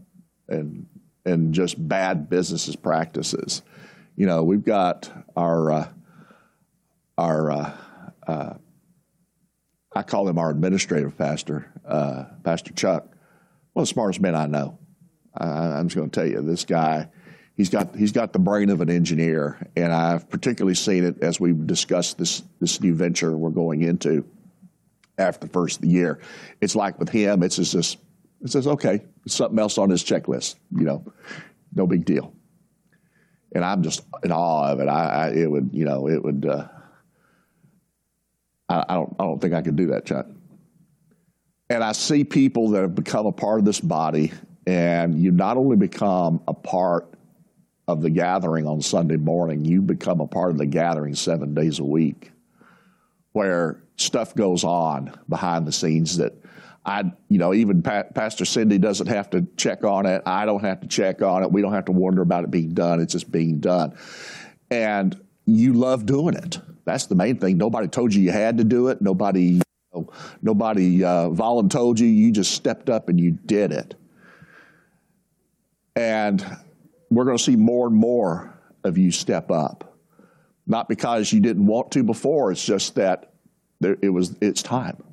and 0.49 0.87
and 1.25 1.53
just 1.53 1.87
bad 1.87 2.29
businesses 2.29 2.75
practices. 2.75 3.61
You 4.17 4.25
know, 4.25 4.43
we've 4.43 4.65
got 4.65 5.09
our 5.37 5.71
uh, 5.71 5.87
our 7.17 7.51
uh, 7.51 7.77
uh, 8.27 8.53
I 9.95 10.03
call 10.03 10.27
him 10.27 10.39
our 10.39 10.49
administrative 10.49 11.17
pastor, 11.17 11.71
uh, 11.87 12.25
Pastor 12.43 12.73
Chuck, 12.73 13.05
one 13.73 13.83
of 13.83 13.87
the 13.87 13.93
smartest 13.93 14.21
men 14.21 14.35
I 14.35 14.47
know. 14.47 14.79
I, 15.35 15.79
am 15.79 15.87
just 15.87 15.95
going 15.95 16.09
to 16.09 16.19
tell 16.19 16.29
you, 16.29 16.41
this 16.41 16.65
guy, 16.65 17.09
he's 17.55 17.69
got 17.69 17.95
he's 17.95 18.11
got 18.11 18.33
the 18.33 18.39
brain 18.39 18.69
of 18.69 18.81
an 18.81 18.89
engineer, 18.89 19.67
and 19.75 19.91
I've 19.91 20.29
particularly 20.29 20.75
seen 20.75 21.03
it 21.03 21.21
as 21.21 21.39
we've 21.39 21.67
discussed 21.67 22.17
this 22.17 22.43
this 22.59 22.81
new 22.81 22.93
venture 22.93 23.35
we're 23.35 23.49
going 23.49 23.81
into 23.81 24.25
after 25.17 25.47
the 25.47 25.53
first 25.53 25.77
of 25.77 25.81
the 25.83 25.89
year. 25.89 26.19
It's 26.61 26.75
like 26.75 26.99
with 26.99 27.09
him, 27.09 27.43
it's 27.43 27.55
just 27.55 27.73
this, 27.73 27.97
it's 28.41 28.53
just 28.53 28.67
okay, 28.67 29.01
something 29.27 29.59
else 29.59 29.77
on 29.77 29.89
his 29.89 30.03
checklist, 30.03 30.55
you 30.75 30.83
know, 30.83 31.03
no 31.73 31.87
big 31.87 32.05
deal. 32.05 32.33
and 33.53 33.63
I'm 33.63 33.83
just 33.83 34.01
in 34.23 34.31
awe 34.31 34.71
of 34.71 34.79
it. 34.79 34.87
I, 34.87 35.05
I 35.05 35.29
it 35.29 35.49
would 35.49 35.71
you 35.73 35.85
know 35.85 36.07
it 36.07 36.23
would. 36.23 36.45
Uh, 36.45 36.67
I, 38.69 38.83
I 38.89 38.93
don't 38.95 39.15
I 39.19 39.23
don't 39.23 39.39
think 39.39 39.53
I 39.53 39.61
could 39.61 39.75
do 39.75 39.87
that, 39.87 40.05
Chuck. 40.05 40.27
And 41.69 41.83
I 41.83 41.93
see 41.93 42.23
people 42.23 42.69
that 42.69 42.81
have 42.81 42.95
become 42.95 43.25
a 43.25 43.31
part 43.31 43.59
of 43.59 43.65
this 43.65 43.79
body, 43.79 44.31
and 44.67 45.19
you 45.21 45.31
not 45.31 45.57
only 45.57 45.75
become 45.75 46.41
a 46.47 46.53
part 46.53 47.13
of 47.87 48.01
the 48.01 48.09
gathering 48.09 48.67
on 48.67 48.81
Sunday 48.81 49.17
morning, 49.17 49.65
you 49.65 49.81
become 49.81 50.21
a 50.21 50.27
part 50.27 50.51
of 50.51 50.57
the 50.57 50.65
gathering 50.65 51.15
seven 51.15 51.53
days 51.53 51.79
a 51.79 51.83
week, 51.83 52.31
where 53.31 53.81
stuff 53.97 54.35
goes 54.35 54.63
on 54.63 55.17
behind 55.29 55.67
the 55.67 55.71
scenes 55.71 56.17
that 56.17 56.33
I, 56.85 57.11
you 57.29 57.37
know, 57.37 57.53
even 57.53 57.81
pa- 57.81 58.03
Pastor 58.13 58.45
Cindy 58.45 58.77
doesn't 58.77 59.07
have 59.07 59.29
to 59.31 59.47
check 59.55 59.83
on 59.83 60.05
it. 60.05 60.21
I 60.25 60.45
don't 60.45 60.63
have 60.63 60.81
to 60.81 60.87
check 60.87 61.21
on 61.21 61.43
it. 61.43 61.51
We 61.51 61.61
don't 61.61 61.73
have 61.73 61.85
to 61.85 61.91
wonder 61.93 62.21
about 62.21 62.43
it 62.43 62.51
being 62.51 62.73
done. 62.73 62.99
It's 62.99 63.13
just 63.13 63.31
being 63.31 63.59
done. 63.59 63.97
And 64.69 65.19
you 65.45 65.73
love 65.73 66.05
doing 66.05 66.35
it. 66.35 66.59
That's 66.85 67.07
the 67.07 67.15
main 67.15 67.37
thing. 67.37 67.57
Nobody 67.57 67.87
told 67.87 68.13
you 68.13 68.21
you 68.21 68.31
had 68.31 68.57
to 68.57 68.63
do 68.63 68.87
it. 68.89 69.01
Nobody, 69.01 69.61
nobody 70.41 71.03
uh, 71.03 71.29
volunteered 71.29 71.99
you. 71.99 72.07
You 72.07 72.31
just 72.31 72.51
stepped 72.51 72.89
up 72.89 73.09
and 73.09 73.19
you 73.19 73.31
did 73.31 73.71
it. 73.71 73.95
And 75.95 76.45
we're 77.09 77.25
going 77.25 77.37
to 77.37 77.43
see 77.43 77.55
more 77.55 77.87
and 77.87 77.95
more 77.95 78.57
of 78.83 78.97
you 78.97 79.11
step 79.11 79.51
up. 79.51 79.97
Not 80.65 80.87
because 80.89 81.31
you 81.31 81.39
didn't 81.39 81.65
want 81.65 81.91
to 81.91 82.03
before. 82.03 82.51
It's 82.51 82.65
just 82.65 82.95
that 82.95 83.33
there, 83.79 83.97
it 84.01 84.09
was. 84.09 84.35
It's 84.41 84.63
time 84.63 85.03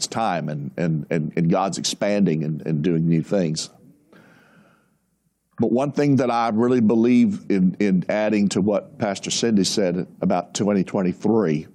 it's 0.00 0.06
time 0.06 0.48
and, 0.48 0.70
and, 0.76 1.06
and, 1.10 1.32
and 1.36 1.50
God's 1.50 1.76
expanding 1.78 2.44
and, 2.44 2.66
and 2.66 2.82
doing 2.82 3.08
new 3.08 3.22
things. 3.22 3.68
But 5.60 5.70
one 5.70 5.92
thing 5.92 6.16
that 6.16 6.30
I 6.30 6.48
really 6.48 6.80
believe 6.80 7.44
in, 7.50 7.76
in 7.80 8.06
adding 8.08 8.48
to 8.50 8.62
what 8.62 8.98
Pastor 8.98 9.30
Cindy 9.30 9.64
said 9.64 10.06
about 10.22 10.54
2023 10.54 11.66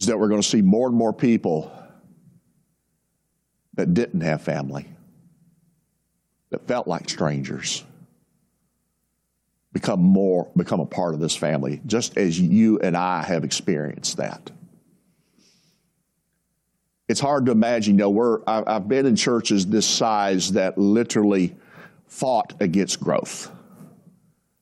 is 0.00 0.06
that 0.08 0.18
we're 0.18 0.26
going 0.26 0.42
to 0.42 0.48
see 0.48 0.62
more 0.62 0.88
and 0.88 0.96
more 0.96 1.12
people 1.12 1.72
that 3.74 3.94
didn't 3.94 4.22
have 4.22 4.42
family, 4.42 4.88
that 6.50 6.66
felt 6.66 6.88
like 6.88 7.08
strangers, 7.08 7.84
become 9.72 10.00
more, 10.00 10.50
become 10.56 10.80
a 10.80 10.86
part 10.86 11.14
of 11.14 11.20
this 11.20 11.36
family, 11.36 11.80
just 11.86 12.16
as 12.16 12.40
you 12.40 12.80
and 12.80 12.96
I 12.96 13.22
have 13.22 13.44
experienced 13.44 14.16
that 14.16 14.50
it's 17.10 17.18
hard 17.18 17.46
to 17.46 17.52
imagine. 17.52 17.94
You 17.94 18.04
know, 18.04 18.10
we're 18.10 18.40
I've 18.46 18.86
been 18.86 19.04
in 19.04 19.16
churches 19.16 19.66
this 19.66 19.86
size 19.86 20.52
that 20.52 20.78
literally 20.78 21.56
fought 22.06 22.54
against 22.60 23.00
growth. 23.00 23.50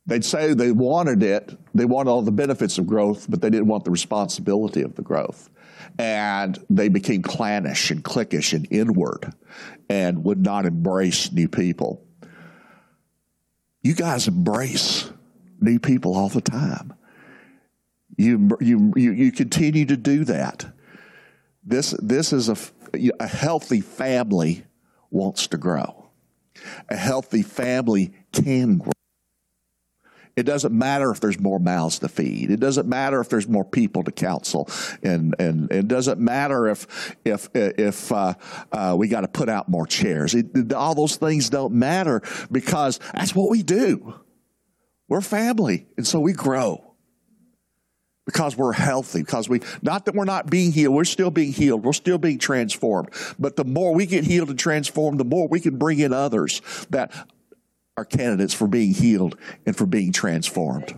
They'd 0.06 0.24
say 0.24 0.54
they 0.54 0.72
wanted 0.72 1.22
it, 1.22 1.54
they 1.74 1.84
wanted 1.84 2.10
all 2.10 2.22
the 2.22 2.32
benefits 2.32 2.78
of 2.78 2.86
growth, 2.86 3.26
but 3.28 3.42
they 3.42 3.50
didn't 3.50 3.66
want 3.66 3.84
the 3.84 3.90
responsibility 3.90 4.80
of 4.80 4.94
the 4.94 5.02
growth. 5.02 5.50
And 5.98 6.58
they 6.70 6.88
became 6.88 7.20
clannish 7.20 7.90
and 7.90 8.02
cliquish 8.02 8.54
and 8.54 8.66
inward 8.70 9.34
and 9.90 10.24
would 10.24 10.42
not 10.42 10.64
embrace 10.64 11.30
new 11.30 11.48
people. 11.48 12.02
You 13.82 13.94
guys 13.94 14.26
embrace 14.26 15.10
new 15.60 15.78
people 15.78 16.16
all 16.16 16.30
the 16.30 16.40
time. 16.40 16.94
You, 18.16 18.56
you, 18.60 18.92
you, 18.96 19.12
you 19.12 19.32
continue 19.32 19.84
to 19.84 19.96
do 19.96 20.24
that. 20.24 20.64
This, 21.64 21.90
this 22.02 22.32
is 22.32 22.48
a, 22.48 22.56
a 23.20 23.26
healthy 23.26 23.80
family 23.80 24.64
wants 25.10 25.48
to 25.48 25.56
grow. 25.56 26.10
A 26.88 26.96
healthy 26.96 27.42
family 27.42 28.12
can 28.32 28.78
grow. 28.78 28.92
It 30.38 30.46
doesn't 30.46 30.72
matter 30.72 31.10
if 31.10 31.18
there's 31.18 31.40
more 31.40 31.58
mouths 31.58 31.98
to 31.98 32.08
feed. 32.08 32.52
It 32.52 32.60
doesn't 32.60 32.88
matter 32.88 33.20
if 33.20 33.28
there's 33.28 33.48
more 33.48 33.64
people 33.64 34.04
to 34.04 34.12
counsel, 34.12 34.68
and 35.02 35.34
and 35.40 35.68
it 35.72 35.88
doesn't 35.88 36.20
matter 36.20 36.68
if 36.68 37.16
if 37.24 37.48
if 37.54 38.12
uh, 38.12 38.34
uh, 38.70 38.94
we 38.96 39.08
got 39.08 39.22
to 39.22 39.28
put 39.28 39.48
out 39.48 39.68
more 39.68 39.84
chairs. 39.84 40.36
It, 40.36 40.72
all 40.72 40.94
those 40.94 41.16
things 41.16 41.50
don't 41.50 41.74
matter 41.74 42.22
because 42.52 43.00
that's 43.14 43.34
what 43.34 43.50
we 43.50 43.64
do. 43.64 44.14
We're 45.08 45.22
family, 45.22 45.88
and 45.96 46.06
so 46.06 46.20
we 46.20 46.34
grow 46.34 46.87
because 48.28 48.58
we're 48.58 48.74
healthy, 48.74 49.22
because 49.22 49.48
we, 49.48 49.58
not 49.80 50.04
that 50.04 50.14
we're 50.14 50.26
not 50.26 50.50
being 50.50 50.70
healed, 50.70 50.94
we're 50.94 51.04
still 51.04 51.30
being 51.30 51.50
healed, 51.50 51.82
we're 51.82 51.94
still 51.94 52.18
being 52.18 52.38
transformed. 52.38 53.08
But 53.38 53.56
the 53.56 53.64
more 53.64 53.94
we 53.94 54.04
get 54.04 54.22
healed 54.22 54.50
and 54.50 54.58
transformed, 54.58 55.18
the 55.18 55.24
more 55.24 55.48
we 55.48 55.60
can 55.60 55.78
bring 55.78 55.98
in 55.98 56.12
others 56.12 56.60
that 56.90 57.10
are 57.96 58.04
candidates 58.04 58.52
for 58.52 58.68
being 58.68 58.92
healed 58.92 59.38
and 59.64 59.74
for 59.74 59.86
being 59.86 60.12
transformed. 60.12 60.94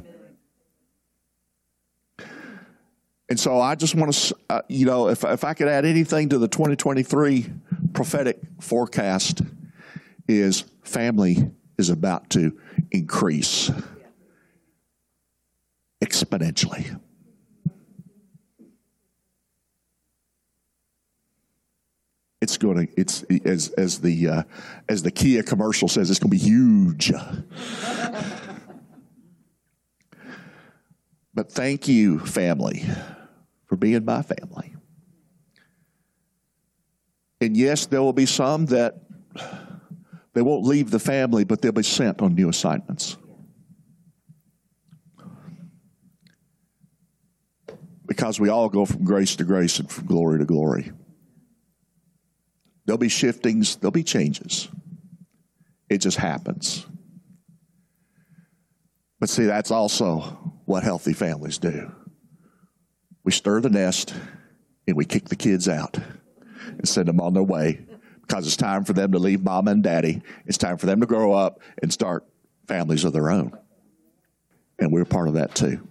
And 3.29 3.39
so 3.39 3.61
I 3.61 3.77
just 3.77 3.95
want 3.95 4.13
to, 4.13 4.37
uh, 4.49 4.63
you 4.67 4.87
know, 4.87 5.09
if, 5.09 5.23
if 5.23 5.45
I 5.45 5.55
could 5.55 5.69
add 5.69 5.85
anything 5.85 6.31
to 6.31 6.39
the 6.39 6.49
2023 6.49 7.47
prophetic 7.93 8.41
forecast, 8.59 9.43
is 10.27 10.65
family 10.83 11.49
is 11.79 11.91
about 11.91 12.29
to 12.31 12.59
increase 12.91 13.71
exponentially. 16.03 17.01
It's 22.41 22.57
going 22.57 22.87
to 22.87 22.93
it's 23.01 23.23
as 23.45 23.69
as 23.71 24.01
the 24.01 24.29
uh, 24.29 24.43
as 24.89 25.03
the 25.03 25.11
Kia 25.11 25.43
commercial 25.43 25.89
says 25.89 26.09
it's 26.11 26.19
going 26.19 26.31
to 26.31 26.37
be 26.37 26.43
huge. 26.43 27.13
but 31.35 31.53
thank 31.53 31.87
you 31.87 32.19
family 32.21 32.85
for 33.67 33.77
being 33.77 34.05
my 34.05 34.23
family. 34.23 34.75
And 37.41 37.57
yes, 37.57 37.87
there 37.87 38.03
will 38.03 38.13
be 38.13 38.27
some 38.27 38.67
that 38.67 39.01
they 40.33 40.43
won't 40.43 40.65
leave 40.65 40.91
the 40.91 40.99
family, 40.99 41.45
but 41.45 41.63
they'll 41.63 41.73
be 41.73 41.83
sent 41.83 42.21
on 42.21 42.35
new 42.35 42.49
assignments. 42.49 43.17
Because 48.07 48.41
we 48.41 48.49
all 48.49 48.69
go 48.69 48.85
from 48.85 49.05
grace 49.05 49.37
to 49.37 49.45
grace 49.45 49.79
and 49.79 49.91
from 49.91 50.07
glory 50.07 50.39
to 50.41 50.45
glory. 50.45 50.93
There'll 52.91 52.99
be 52.99 53.09
shiftings, 53.09 53.77
there'll 53.77 53.93
be 53.93 54.03
changes. 54.03 54.67
It 55.89 55.99
just 55.99 56.17
happens. 56.17 56.85
But 59.21 59.29
see, 59.29 59.45
that's 59.45 59.71
also 59.71 60.23
what 60.65 60.83
healthy 60.83 61.13
families 61.13 61.59
do. 61.59 61.93
We 63.23 63.31
stir 63.31 63.61
the 63.61 63.71
nest 63.71 64.13
and 64.89 64.97
we 64.97 65.05
kick 65.05 65.29
the 65.29 65.37
kids 65.37 65.69
out 65.69 66.01
and 66.67 66.89
send 66.89 67.07
them 67.07 67.21
on 67.21 67.33
their 67.33 67.45
way 67.45 67.87
because 68.23 68.45
it's 68.45 68.57
time 68.57 68.83
for 68.83 68.93
them 68.93 69.13
to 69.13 69.21
leave 69.21 69.45
mom 69.45 69.69
and 69.69 69.85
daddy. 69.85 70.21
It's 70.47 70.59
time 70.59 70.77
for 70.77 70.87
them 70.87 70.99
to 70.99 71.07
grow 71.07 71.33
up 71.33 71.61
and 71.81 71.93
start 71.93 72.27
families 72.67 73.05
of 73.05 73.13
their 73.13 73.31
own. 73.31 73.57
And 74.81 74.91
we're 74.91 75.05
part 75.05 75.29
of 75.29 75.35
that 75.35 75.55
too. 75.55 75.87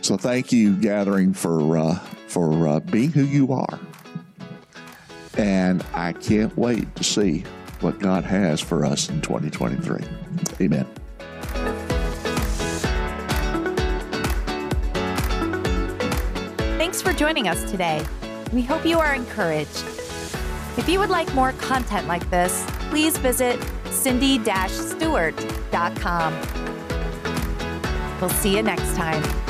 So 0.00 0.16
thank 0.16 0.50
you, 0.50 0.74
Gathering, 0.74 1.32
for, 1.32 1.78
uh, 1.78 1.94
for 2.26 2.66
uh, 2.66 2.80
being 2.80 3.12
who 3.12 3.22
you 3.22 3.52
are. 3.52 3.78
And 5.36 5.84
I 5.94 6.12
can't 6.12 6.56
wait 6.56 6.94
to 6.96 7.04
see 7.04 7.44
what 7.80 7.98
God 7.98 8.24
has 8.24 8.60
for 8.60 8.84
us 8.84 9.08
in 9.08 9.22
2023. 9.22 10.04
Amen. 10.60 10.86
Thanks 16.78 17.00
for 17.00 17.12
joining 17.12 17.48
us 17.48 17.70
today. 17.70 18.04
We 18.52 18.62
hope 18.62 18.84
you 18.84 18.98
are 18.98 19.14
encouraged. 19.14 19.84
If 20.76 20.88
you 20.88 20.98
would 20.98 21.10
like 21.10 21.32
more 21.34 21.52
content 21.52 22.08
like 22.08 22.28
this, 22.30 22.64
please 22.90 23.16
visit 23.18 23.60
cindy-stewart.com. 23.90 26.40
We'll 28.20 28.30
see 28.30 28.56
you 28.56 28.62
next 28.62 28.96
time. 28.96 29.49